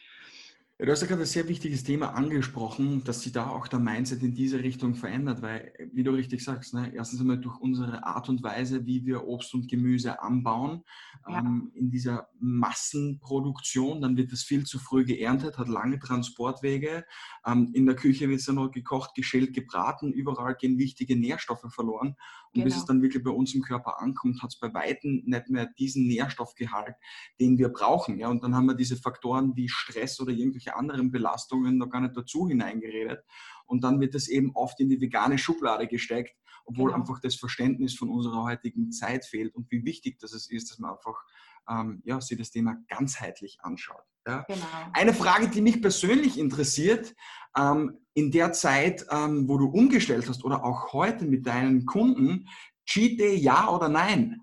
Ja, 0.81 0.87
du 0.87 0.93
hast 0.93 1.01
ja 1.01 1.09
gerade 1.09 1.23
ein 1.23 1.27
sehr 1.27 1.49
wichtiges 1.49 1.83
Thema 1.83 2.14
angesprochen, 2.14 3.03
dass 3.03 3.23
sich 3.23 3.33
da 3.33 3.49
auch 3.49 3.67
der 3.67 3.81
Mindset 3.81 4.23
in 4.23 4.33
diese 4.33 4.62
Richtung 4.62 4.95
verändert, 4.95 5.43
weil, 5.43 5.73
wie 5.93 6.05
du 6.05 6.12
richtig 6.12 6.45
sagst, 6.45 6.73
ne, 6.73 6.93
erstens 6.95 7.21
einmal 7.21 7.41
durch 7.41 7.59
unsere 7.59 8.05
Art 8.05 8.29
und 8.29 8.45
Weise, 8.45 8.87
wie 8.87 9.05
wir 9.05 9.25
Obst 9.25 9.55
und 9.55 9.67
Gemüse 9.67 10.23
anbauen, 10.23 10.85
ja. 11.29 11.41
ähm, 11.41 11.73
in 11.75 11.91
dieser 11.91 12.29
Massenproduktion, 12.38 14.01
dann 14.01 14.17
wird 14.17 14.31
das 14.31 14.45
viel 14.45 14.67
zu 14.67 14.79
früh 14.79 15.05
geerntet, 15.05 15.59
hat 15.59 15.67
lange 15.67 15.99
Transportwege, 15.99 17.05
ähm, 17.45 17.73
in 17.75 17.85
der 17.85 17.97
Küche 17.97 18.29
wird 18.29 18.38
es 18.38 18.47
dann 18.47 18.55
noch 18.55 18.71
gekocht, 18.71 19.17
geschält, 19.17 19.55
gebraten, 19.55 20.12
überall 20.12 20.55
gehen 20.55 20.79
wichtige 20.79 21.17
Nährstoffe 21.17 21.67
verloren 21.75 22.11
und 22.11 22.53
genau. 22.53 22.64
bis 22.67 22.77
es 22.77 22.85
dann 22.85 23.03
wirklich 23.03 23.25
bei 23.25 23.33
uns 23.33 23.53
im 23.53 23.62
Körper 23.62 24.01
ankommt, 24.01 24.43
hat 24.43 24.51
es 24.51 24.61
bei 24.61 24.73
Weitem 24.73 25.25
nicht 25.27 25.51
mehr 25.51 25.67
diesen 25.67 26.07
Nährstoffgehalt, 26.07 26.95
den 27.41 27.59
wir 27.59 27.69
brauchen. 27.69 28.21
Ja? 28.21 28.29
Und 28.29 28.45
dann 28.45 28.55
haben 28.55 28.67
wir 28.67 28.75
diese 28.75 28.97
Faktoren 28.97 29.57
wie 29.57 29.69
Stress 29.69 30.21
oder 30.21 30.31
irgendwelche 30.31 30.67
irgendwelche 30.68 30.76
anderen 30.76 31.11
Belastungen 31.11 31.78
noch 31.78 31.88
gar 31.88 32.00
nicht 32.00 32.16
dazu 32.16 32.48
hineingeredet. 32.48 33.24
Und 33.66 33.85
dann 33.85 34.00
wird 34.00 34.14
das 34.14 34.28
eben 34.28 34.52
oft 34.54 34.81
in 34.81 34.88
die 34.88 35.00
vegane 35.00 35.38
Schublade 35.38 35.87
gesteckt, 35.87 36.37
obwohl 36.64 36.90
genau. 36.90 37.00
einfach 37.00 37.20
das 37.20 37.35
Verständnis 37.35 37.94
von 37.94 38.09
unserer 38.09 38.44
heutigen 38.44 38.90
Zeit 38.92 39.24
fehlt 39.24 39.54
und 39.54 39.70
wie 39.70 39.85
wichtig 39.85 40.18
das 40.18 40.33
ist, 40.33 40.70
dass 40.70 40.78
man 40.78 40.92
einfach 40.92 41.24
ähm, 41.68 42.02
ja, 42.04 42.20
sich 42.20 42.38
das 42.38 42.50
Thema 42.50 42.76
ganzheitlich 42.88 43.59
anschaut. 43.61 44.04
Ja. 44.26 44.44
Genau. 44.48 44.66
Eine 44.92 45.14
Frage, 45.14 45.48
die 45.48 45.61
mich 45.61 45.81
persönlich 45.81 46.38
interessiert, 46.38 47.14
ähm, 47.57 47.98
in 48.14 48.31
der 48.31 48.52
Zeit, 48.52 49.07
ähm, 49.11 49.48
wo 49.48 49.59
du 49.59 49.66
umgestellt 49.66 50.28
hast 50.28 50.44
oder 50.44 50.64
auch 50.64 50.92
heute 50.92 51.24
mit 51.24 51.46
deinen 51.46 51.87
Kunden, 51.87 52.46
Cheat 52.87 53.20
Day 53.20 53.37
ja 53.37 53.68
oder 53.68 53.88
nein? 53.88 54.40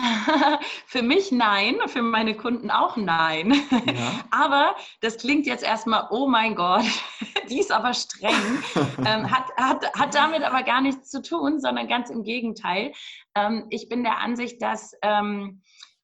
für 0.86 1.02
mich 1.02 1.32
nein, 1.32 1.76
für 1.86 2.02
meine 2.02 2.36
Kunden 2.36 2.70
auch 2.70 2.96
nein. 2.96 3.54
Ja. 3.70 4.20
Aber 4.30 4.74
das 5.00 5.18
klingt 5.18 5.46
jetzt 5.46 5.64
erstmal, 5.64 6.08
oh 6.10 6.28
mein 6.28 6.54
Gott, 6.54 6.84
die 7.48 7.60
ist 7.60 7.72
aber 7.72 7.94
streng. 7.94 8.62
ähm, 9.04 9.30
hat, 9.30 9.44
hat, 9.56 9.92
hat 9.94 10.14
damit 10.14 10.42
aber 10.42 10.62
gar 10.62 10.80
nichts 10.80 11.10
zu 11.10 11.22
tun, 11.22 11.60
sondern 11.60 11.88
ganz 11.88 12.10
im 12.10 12.22
Gegenteil. 12.22 12.92
Ähm, 13.34 13.66
ich 13.70 13.88
bin 13.88 14.04
der 14.04 14.18
Ansicht, 14.18 14.62
dass 14.62 14.92
ähm, 15.02 15.62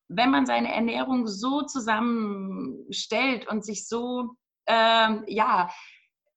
wenn 0.09 0.31
man 0.31 0.47
seine 0.47 0.73
Ernährung 0.73 1.27
so 1.27 1.63
zusammenstellt 1.63 3.49
und 3.49 3.65
sich 3.65 3.89
so, 3.89 4.37
ähm, 4.67 5.25
ja, 5.27 5.71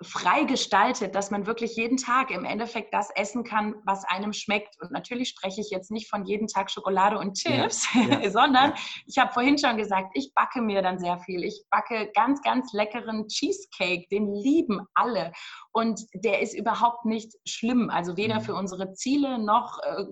frei 0.01 0.45
gestaltet, 0.45 1.13
dass 1.13 1.29
man 1.29 1.45
wirklich 1.45 1.75
jeden 1.75 1.97
Tag 1.97 2.31
im 2.31 2.45
Endeffekt 2.45 2.93
das 2.93 3.09
essen 3.15 3.43
kann, 3.43 3.75
was 3.83 4.05
einem 4.05 4.31
schmeckt. 4.31 4.79
Und 4.81 4.91
natürlich 4.91 5.29
spreche 5.29 5.59
ich 5.59 5.69
jetzt 5.71 5.91
nicht 5.91 6.09
von 6.09 6.25
jeden 6.25 6.47
Tag 6.47 6.71
Schokolade 6.71 7.17
und 7.17 7.35
Chips, 7.35 7.85
ja, 7.93 8.21
ja, 8.21 8.29
sondern 8.31 8.71
ja. 8.71 8.75
ich 9.07 9.17
habe 9.17 9.33
vorhin 9.33 9.57
schon 9.57 9.75
gesagt, 9.75 10.11
ich 10.13 10.33
backe 10.33 10.61
mir 10.61 10.81
dann 10.81 10.99
sehr 10.99 11.19
viel. 11.19 11.43
Ich 11.43 11.63
backe 11.69 12.11
ganz, 12.15 12.41
ganz 12.41 12.71
leckeren 12.71 13.27
Cheesecake, 13.27 14.07
den 14.09 14.33
lieben 14.33 14.81
alle. 14.93 15.33
Und 15.73 16.01
der 16.13 16.41
ist 16.41 16.53
überhaupt 16.53 17.03
nicht 17.05 17.33
schlimm, 17.45 17.89
also 17.89 18.15
weder 18.15 18.39
mhm. 18.39 18.43
für 18.43 18.55
unsere 18.55 18.93
Ziele 18.93 19.37
noch 19.37 19.79
äh, 19.83 20.05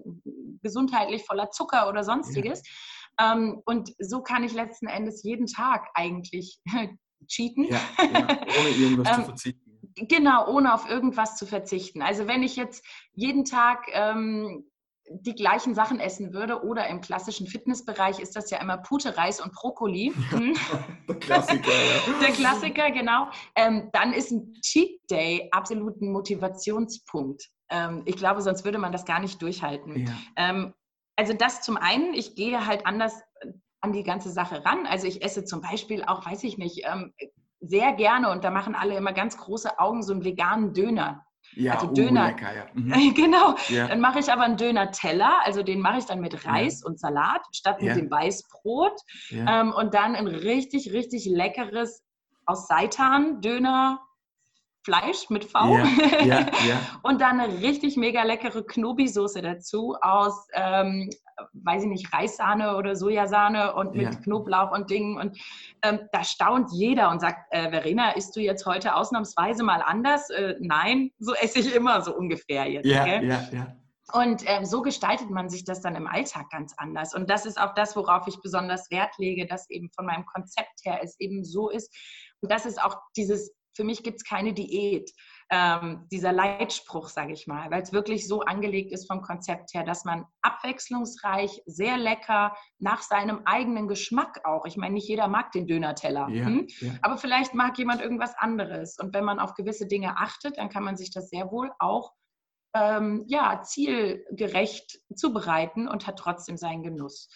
gesundheitlich 0.62 1.24
voller 1.26 1.50
Zucker 1.52 1.88
oder 1.88 2.04
sonstiges. 2.04 2.62
Ähm, 3.20 3.62
und 3.66 3.94
so 4.00 4.22
kann 4.22 4.44
ich 4.44 4.54
letzten 4.54 4.88
Endes 4.88 5.24
jeden 5.24 5.48
Tag 5.48 5.88
eigentlich 5.94 6.60
cheaten. 7.28 7.64
Ja, 7.66 7.80
ja, 8.00 8.28
ohne 8.60 8.70
irgendwas 8.70 9.08
zu 9.14 9.20
ähm, 9.22 9.26
verzichten. 9.26 9.67
Genau, 9.98 10.48
ohne 10.48 10.74
auf 10.74 10.90
irgendwas 10.90 11.38
zu 11.38 11.46
verzichten. 11.46 12.02
Also 12.02 12.28
wenn 12.28 12.44
ich 12.44 12.56
jetzt 12.56 12.86
jeden 13.14 13.46
Tag 13.46 13.88
ähm, 13.92 14.66
die 15.10 15.36
gleichen 15.36 15.74
Sachen 15.74 16.00
essen 16.00 16.34
würde 16.34 16.64
oder 16.64 16.88
im 16.88 17.02
klassischen 17.02 17.48
Fitnessbereich 17.48 18.20
ist 18.20 18.36
das 18.36 18.50
ja 18.50 18.60
immer 18.60 18.78
Pute, 18.78 19.18
Reis 19.18 19.40
und 19.40 19.54
Brokkoli. 19.54 20.14
Hm? 20.30 20.54
Der 21.08 21.16
Klassiker, 21.16 21.72
ja. 21.72 22.20
Der 22.22 22.32
Klassiker, 22.32 22.92
genau. 22.92 23.30
Ähm, 23.56 23.90
dann 23.94 24.14
ist 24.14 24.32
ein 24.32 24.54
Cheat 24.62 25.00
Day 25.10 25.48
absolut 25.52 26.02
ein 26.02 26.12
Motivationspunkt. 26.12 27.50
Ähm, 27.70 28.04
ich 28.06 28.18
glaube, 28.18 28.42
sonst 28.42 28.66
würde 28.66 28.78
man 28.78 28.92
das 28.92 29.06
gar 29.06 29.20
nicht 29.20 29.42
durchhalten. 29.42 30.08
Ja. 30.08 30.14
Ähm, 30.36 30.74
also 31.16 31.34
das 31.34 31.62
zum 31.62 31.78
einen, 31.78 32.14
ich 32.14 32.36
gehe 32.36 32.68
halt 32.68 32.86
anders 32.86 33.22
an 33.82 33.94
die 33.94 34.04
ganze 34.04 34.30
Sache 34.30 34.66
ran. 34.66 34.86
Also 34.86 35.08
ich 35.08 35.24
esse 35.24 35.46
zum 35.46 35.62
Beispiel 35.62 36.04
auch, 36.04 36.26
weiß 36.26 36.44
ich 36.44 36.58
nicht, 36.58 36.84
ähm, 36.86 37.14
sehr 37.60 37.94
gerne 37.94 38.32
und 38.32 38.44
da 38.44 38.52
machen 38.52 38.76
alle 38.76 38.96
immer 38.96 39.14
ganz 39.14 39.38
große 39.38 39.80
Augen 39.80 40.04
so 40.04 40.14
einen 40.14 40.24
veganen 40.24 40.74
Döner. 40.74 41.26
Ja, 41.54 41.74
also 41.74 41.88
oh, 41.88 41.94
Döner. 41.94 42.26
Uh, 42.26 42.28
lecker, 42.28 42.56
ja. 42.56 42.66
Mhm. 42.74 43.14
genau. 43.16 43.56
Ja. 43.70 43.88
Dann 43.88 44.00
mache 44.00 44.20
ich 44.20 44.32
aber 44.32 44.44
einen 44.44 44.58
Döner-Teller, 44.58 45.40
also 45.44 45.64
den 45.64 45.80
mache 45.80 46.00
ich 46.00 46.06
dann 46.06 46.20
mit 46.20 46.46
Reis 46.46 46.82
ja. 46.82 46.88
und 46.88 47.00
Salat 47.00 47.42
statt 47.52 47.82
mit 47.82 47.96
dem 47.96 48.12
Weißbrot. 48.12 49.00
Ähm, 49.32 49.72
und 49.72 49.94
dann 49.94 50.16
ein 50.16 50.28
richtig, 50.28 50.92
richtig 50.92 51.26
leckeres 51.26 52.04
aus 52.46 52.68
Seitan 52.68 53.42
Döner 53.42 54.02
Fleisch 54.84 55.30
mit 55.30 55.44
V. 55.44 55.78
Ja, 55.78 55.86
ja, 56.24 56.40
ja. 56.68 56.80
und 57.04 57.20
dann 57.20 57.42
eine 57.42 57.62
richtig 57.62 57.98
mega 57.98 58.24
leckere 58.24 58.64
Knobi-Soße 58.64 59.42
dazu 59.42 59.98
aus, 60.02 60.48
ähm, 60.54 61.10
weiß 61.54 61.84
ich 61.84 61.90
nicht, 61.90 62.14
Reissahne 62.14 62.76
oder 62.76 62.96
Sojasahne 62.96 63.76
und 63.76 63.96
mit 63.96 64.24
Knoblauch 64.24 64.72
und 64.72 64.90
Dingen. 64.90 65.18
Und 65.18 65.38
ähm, 65.84 66.02
da 66.12 66.24
staunt 66.24 66.72
jeder 66.72 67.10
und 67.10 67.20
sagt, 67.20 67.52
äh, 67.52 67.70
Verena, 67.70 68.12
isst 68.12 68.36
du 68.36 68.40
jetzt 68.40 68.66
heute 68.66 68.96
ausnahmsweise 68.96 69.64
mal 69.64 69.82
anders? 69.82 70.30
Äh, 70.30 70.56
nein, 70.60 71.12
so 71.20 71.34
esse 71.34 71.60
ich 71.60 71.76
immer 71.76 72.02
so 72.02 72.16
ungefähr 72.16 72.70
jetzt. 72.70 72.86
Ja, 72.86 73.06
gell? 73.06 73.28
ja, 73.28 73.44
ja. 73.52 73.76
Und 74.14 74.44
ähm, 74.46 74.66
so 74.66 74.82
gestaltet 74.82 75.30
man 75.30 75.50
sich 75.50 75.66
das 75.66 75.82
dann 75.82 75.96
im 75.96 76.08
Alltag 76.08 76.50
ganz 76.50 76.74
anders. 76.78 77.14
Und 77.14 77.30
das 77.30 77.46
ist 77.46 77.60
auch 77.60 77.74
das, 77.74 77.96
worauf 77.98 78.26
ich 78.28 78.40
besonders 78.42 78.90
Wert 78.90 79.12
lege, 79.18 79.46
dass 79.46 79.70
eben 79.70 79.90
von 79.94 80.06
meinem 80.06 80.26
Konzept 80.26 80.80
her 80.86 81.00
es 81.04 81.20
eben 81.20 81.44
so 81.44 81.70
ist. 81.70 81.94
Und 82.40 82.50
das 82.50 82.66
ist 82.66 82.82
auch 82.82 82.96
dieses 83.18 83.54
für 83.78 83.84
mich 83.84 84.04
gibt 84.04 84.18
es 84.18 84.24
keine 84.26 84.54
Diät. 84.54 85.12
Ähm, 85.50 86.08
dieser 86.12 86.34
Leitspruch, 86.34 87.08
sage 87.08 87.32
ich 87.32 87.48
mal, 87.48 87.72
weil 87.72 87.82
es 87.82 87.94
wirklich 87.94 88.28
so 88.28 88.42
angelegt 88.42 88.92
ist 88.92 89.08
vom 89.08 89.22
Konzept 89.22 89.74
her, 89.74 89.84
dass 89.84 90.04
man 90.04 90.26
abwechslungsreich, 90.42 91.62
sehr 91.66 91.98
lecker, 91.98 92.54
nach 92.80 93.02
seinem 93.02 93.42
eigenen 93.46 93.88
Geschmack 93.88 94.42
auch. 94.44 94.66
Ich 94.66 94.76
meine, 94.76 94.96
nicht 94.96 95.08
jeder 95.08 95.30
mag 95.30 95.54
den 95.54 95.66
Döner-Teller, 95.66 96.28
ja, 96.30 96.46
hm? 96.46 96.68
ja. 96.82 96.92
aber 97.02 97.18
vielleicht 97.18 97.54
mag 97.54 97.78
jemand 97.78 98.02
irgendwas 98.02 98.36
anderes. 98.38 98.98
Und 99.00 99.14
wenn 99.14 99.24
man 99.24 99.40
auf 99.40 99.54
gewisse 99.54 99.88
Dinge 99.88 100.18
achtet, 100.18 100.58
dann 100.58 100.68
kann 100.68 100.84
man 100.84 100.98
sich 100.98 101.12
das 101.12 101.30
sehr 101.30 101.50
wohl 101.50 101.72
auch 101.80 102.12
ähm, 102.76 103.24
ja, 103.28 103.62
zielgerecht 103.64 105.00
zubereiten 105.16 105.88
und 105.88 106.08
hat 106.08 106.20
trotzdem 106.20 106.58
seinen 106.58 106.84
Genuss. 106.84 107.30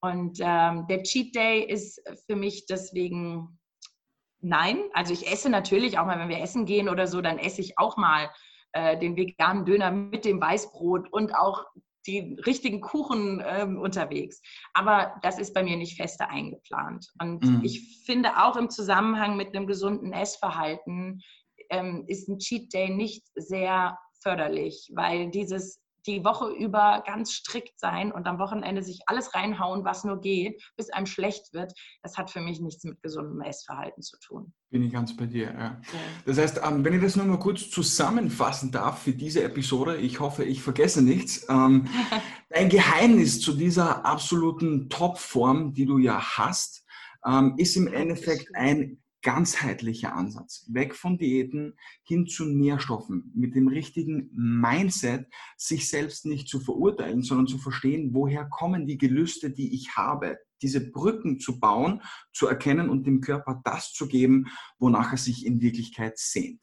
Und 0.00 0.38
ähm, 0.40 0.86
der 0.88 1.02
Cheat 1.04 1.34
Day 1.34 1.62
ist 1.62 2.02
für 2.26 2.34
mich 2.34 2.66
deswegen 2.66 3.60
Nein, 4.42 4.82
also 4.92 5.12
ich 5.12 5.30
esse 5.30 5.48
natürlich 5.48 5.98
auch 5.98 6.06
mal, 6.06 6.18
wenn 6.18 6.28
wir 6.28 6.40
essen 6.40 6.66
gehen 6.66 6.88
oder 6.88 7.06
so, 7.06 7.20
dann 7.20 7.38
esse 7.38 7.60
ich 7.60 7.78
auch 7.78 7.96
mal 7.96 8.28
äh, 8.72 8.98
den 8.98 9.16
veganen 9.16 9.64
Döner 9.64 9.90
mit 9.92 10.24
dem 10.24 10.40
Weißbrot 10.40 11.12
und 11.12 11.34
auch 11.34 11.64
die 12.06 12.36
richtigen 12.44 12.80
Kuchen 12.80 13.40
ähm, 13.46 13.78
unterwegs. 13.78 14.40
Aber 14.74 15.14
das 15.22 15.38
ist 15.38 15.54
bei 15.54 15.62
mir 15.62 15.76
nicht 15.76 15.96
feste 15.96 16.28
eingeplant. 16.28 17.06
Und 17.20 17.44
mhm. 17.44 17.60
ich 17.62 18.02
finde 18.04 18.42
auch 18.42 18.56
im 18.56 18.70
Zusammenhang 18.70 19.36
mit 19.36 19.54
einem 19.54 19.68
gesunden 19.68 20.12
Essverhalten 20.12 21.20
ähm, 21.70 22.04
ist 22.08 22.28
ein 22.28 22.38
Cheat 22.38 22.72
Day 22.72 22.90
nicht 22.90 23.24
sehr 23.36 23.96
förderlich, 24.22 24.90
weil 24.94 25.30
dieses 25.30 25.80
die 26.06 26.24
Woche 26.24 26.48
über 26.50 27.02
ganz 27.06 27.32
strikt 27.32 27.78
sein 27.78 28.12
und 28.12 28.26
am 28.26 28.38
Wochenende 28.38 28.82
sich 28.82 29.00
alles 29.06 29.34
reinhauen, 29.34 29.84
was 29.84 30.04
nur 30.04 30.20
geht, 30.20 30.62
bis 30.76 30.90
einem 30.90 31.06
schlecht 31.06 31.52
wird, 31.52 31.72
das 32.02 32.16
hat 32.16 32.30
für 32.30 32.40
mich 32.40 32.60
nichts 32.60 32.84
mit 32.84 33.00
gesundem 33.02 33.40
Essverhalten 33.40 34.02
zu 34.02 34.18
tun. 34.18 34.52
Bin 34.70 34.82
ich 34.82 34.92
ganz 34.92 35.16
bei 35.16 35.26
dir, 35.26 35.52
ja. 35.52 35.58
ja. 35.58 35.80
Das 36.24 36.38
heißt, 36.38 36.60
ähm, 36.64 36.84
wenn 36.84 36.94
ich 36.94 37.02
das 37.02 37.16
nur 37.16 37.26
mal 37.26 37.38
kurz 37.38 37.70
zusammenfassen 37.70 38.70
darf 38.70 39.02
für 39.02 39.12
diese 39.12 39.42
Episode, 39.42 39.96
ich 39.96 40.20
hoffe, 40.20 40.44
ich 40.44 40.62
vergesse 40.62 41.02
nichts. 41.02 41.46
Ähm, 41.48 41.88
dein 42.48 42.68
Geheimnis 42.68 43.40
zu 43.40 43.52
dieser 43.52 44.04
absoluten 44.06 44.88
Topform, 44.88 45.74
die 45.74 45.86
du 45.86 45.98
ja 45.98 46.38
hast, 46.38 46.84
ähm, 47.26 47.54
ist 47.58 47.76
im 47.76 47.86
Endeffekt 47.86 48.54
ein 48.54 49.01
ganzheitlicher 49.22 50.14
Ansatz. 50.14 50.66
Weg 50.68 50.94
von 50.94 51.16
Diäten 51.16 51.74
hin 52.02 52.26
zu 52.26 52.44
Nährstoffen. 52.44 53.32
Mit 53.34 53.54
dem 53.54 53.68
richtigen 53.68 54.30
Mindset, 54.34 55.26
sich 55.56 55.88
selbst 55.88 56.26
nicht 56.26 56.48
zu 56.48 56.60
verurteilen, 56.60 57.22
sondern 57.22 57.46
zu 57.46 57.58
verstehen, 57.58 58.10
woher 58.12 58.44
kommen 58.44 58.86
die 58.86 58.98
Gelüste, 58.98 59.50
die 59.50 59.74
ich 59.74 59.96
habe. 59.96 60.38
Diese 60.60 60.90
Brücken 60.90 61.40
zu 61.40 61.58
bauen, 61.58 62.02
zu 62.32 62.46
erkennen 62.46 62.90
und 62.90 63.06
dem 63.06 63.20
Körper 63.20 63.60
das 63.64 63.92
zu 63.92 64.06
geben, 64.06 64.46
wonach 64.78 65.12
er 65.12 65.18
sich 65.18 65.46
in 65.46 65.60
Wirklichkeit 65.60 66.18
sehnt. 66.18 66.60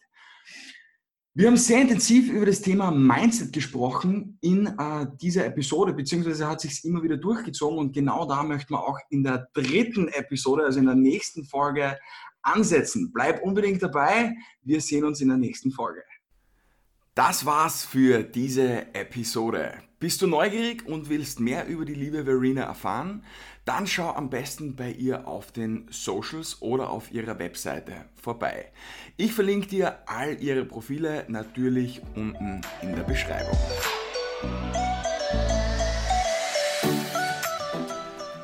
Wir 1.36 1.48
haben 1.48 1.58
sehr 1.58 1.82
intensiv 1.82 2.30
über 2.30 2.46
das 2.46 2.62
Thema 2.62 2.92
Mindset 2.92 3.54
gesprochen 3.54 4.38
in 4.42 4.66
äh, 4.66 5.06
dieser 5.22 5.46
Episode, 5.46 5.94
beziehungsweise 5.94 6.48
hat 6.48 6.60
sich 6.60 6.84
immer 6.84 7.02
wieder 7.02 7.16
durchgezogen 7.16 7.78
und 7.78 7.94
genau 7.94 8.28
da 8.28 8.44
möchten 8.44 8.74
wir 8.74 8.86
auch 8.86 8.98
in 9.10 9.24
der 9.24 9.48
dritten 9.54 10.10
Episode, 10.10 10.66
also 10.66 10.80
in 10.80 10.88
der 10.88 10.96
nächsten 10.96 11.46
Folge, 11.46 11.98
ansetzen. 12.42 13.12
Bleib 13.14 13.42
unbedingt 13.42 13.82
dabei. 13.82 14.36
Wir 14.64 14.82
sehen 14.82 15.06
uns 15.06 15.22
in 15.22 15.30
der 15.30 15.38
nächsten 15.38 15.72
Folge. 15.72 16.04
Das 17.16 17.46
war's 17.46 17.84
für 17.84 18.24
diese 18.24 18.94
Episode. 18.94 19.74
Bist 20.00 20.22
du 20.22 20.28
neugierig 20.28 20.88
und 20.88 21.10
willst 21.10 21.42
mehr 21.42 21.68
über 21.68 21.84
die 21.84 21.94
liebe 21.94 22.24
Verena 22.24 22.62
erfahren? 22.62 23.26
Dann 23.66 23.86
schau 23.86 24.14
am 24.14 24.30
besten 24.30 24.78
bei 24.78 24.92
ihr 24.92 25.28
auf 25.28 25.52
den 25.52 25.88
Socials 25.90 26.62
oder 26.62 26.90
auf 26.90 27.12
ihrer 27.12 27.38
Webseite 27.38 28.06
vorbei. 28.16 28.72
Ich 29.18 29.34
verlinke 29.34 29.68
dir 29.68 29.98
all 30.08 30.42
ihre 30.42 30.64
Profile 30.64 31.26
natürlich 31.28 32.02
unten 32.16 32.62
in 32.82 32.96
der 32.96 33.04
Beschreibung. 33.04 33.58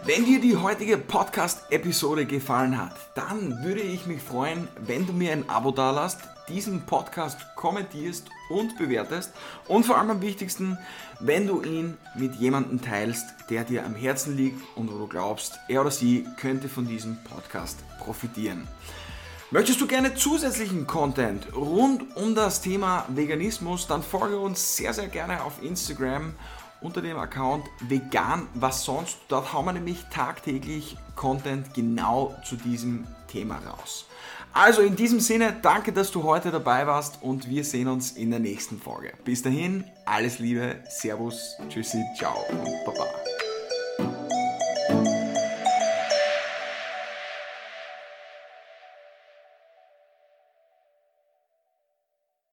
Wenn 0.07 0.23
dir 0.23 0.39
die 0.39 0.55
heutige 0.55 0.99
Podcast-Episode 0.99 2.27
gefallen 2.27 2.79
hat, 2.79 2.95
dann 3.15 3.63
würde 3.63 3.81
ich 3.81 4.05
mich 4.05 4.21
freuen, 4.21 4.67
wenn 4.85 5.07
du 5.07 5.13
mir 5.13 5.31
ein 5.31 5.49
Abo 5.49 5.71
dalasst, 5.71 6.19
diesen 6.47 6.81
Podcast 6.81 7.39
kommentierst 7.55 8.29
und 8.51 8.77
bewertest 8.77 9.31
und 9.67 9.83
vor 9.83 9.97
allem 9.97 10.11
am 10.11 10.21
wichtigsten, 10.21 10.77
wenn 11.21 11.47
du 11.47 11.63
ihn 11.63 11.97
mit 12.13 12.35
jemandem 12.35 12.83
teilst, 12.83 13.25
der 13.49 13.63
dir 13.63 13.83
am 13.83 13.95
Herzen 13.95 14.37
liegt 14.37 14.61
und 14.75 14.93
wo 14.93 14.99
du 14.99 15.07
glaubst, 15.07 15.59
er 15.67 15.81
oder 15.81 15.89
sie 15.89 16.27
könnte 16.39 16.69
von 16.69 16.87
diesem 16.87 17.17
Podcast 17.23 17.79
profitieren. 17.97 18.67
Möchtest 19.49 19.81
du 19.81 19.87
gerne 19.87 20.13
zusätzlichen 20.13 20.85
Content 20.85 21.47
rund 21.55 22.15
um 22.15 22.35
das 22.35 22.61
Thema 22.61 23.05
Veganismus, 23.09 23.87
dann 23.87 24.03
folge 24.03 24.37
uns 24.37 24.77
sehr, 24.77 24.93
sehr 24.93 25.07
gerne 25.07 25.43
auf 25.43 25.63
Instagram 25.63 26.35
unter 26.81 27.01
dem 27.01 27.17
Account 27.17 27.65
vegan 27.81 28.47
was 28.53 28.83
sonst. 28.83 29.17
Dort 29.27 29.53
hauen 29.53 29.65
wir 29.65 29.73
nämlich 29.73 30.03
tagtäglich 30.11 30.97
Content 31.15 31.73
genau 31.73 32.35
zu 32.43 32.55
diesem 32.55 33.07
Thema 33.27 33.57
raus. 33.57 34.05
Also 34.53 34.81
in 34.81 34.95
diesem 34.95 35.19
Sinne, 35.19 35.53
danke, 35.61 35.91
dass 35.91 36.11
du 36.11 36.23
heute 36.23 36.49
dabei 36.49 36.88
warst 36.88 37.21
und 37.21 37.49
wir 37.49 37.65
sehen 37.65 37.89
uns 37.89 38.11
in 38.11 38.31
der 38.31 38.39
nächsten 38.39 38.79
Folge. 38.79 39.11
Bis 39.25 39.41
dahin, 39.41 39.83
alles 40.05 40.39
Liebe, 40.39 40.77
Servus, 40.89 41.57
Tschüssi, 41.67 42.01
ciao 42.17 42.38
und 42.49 42.85
Baba. 42.85 43.35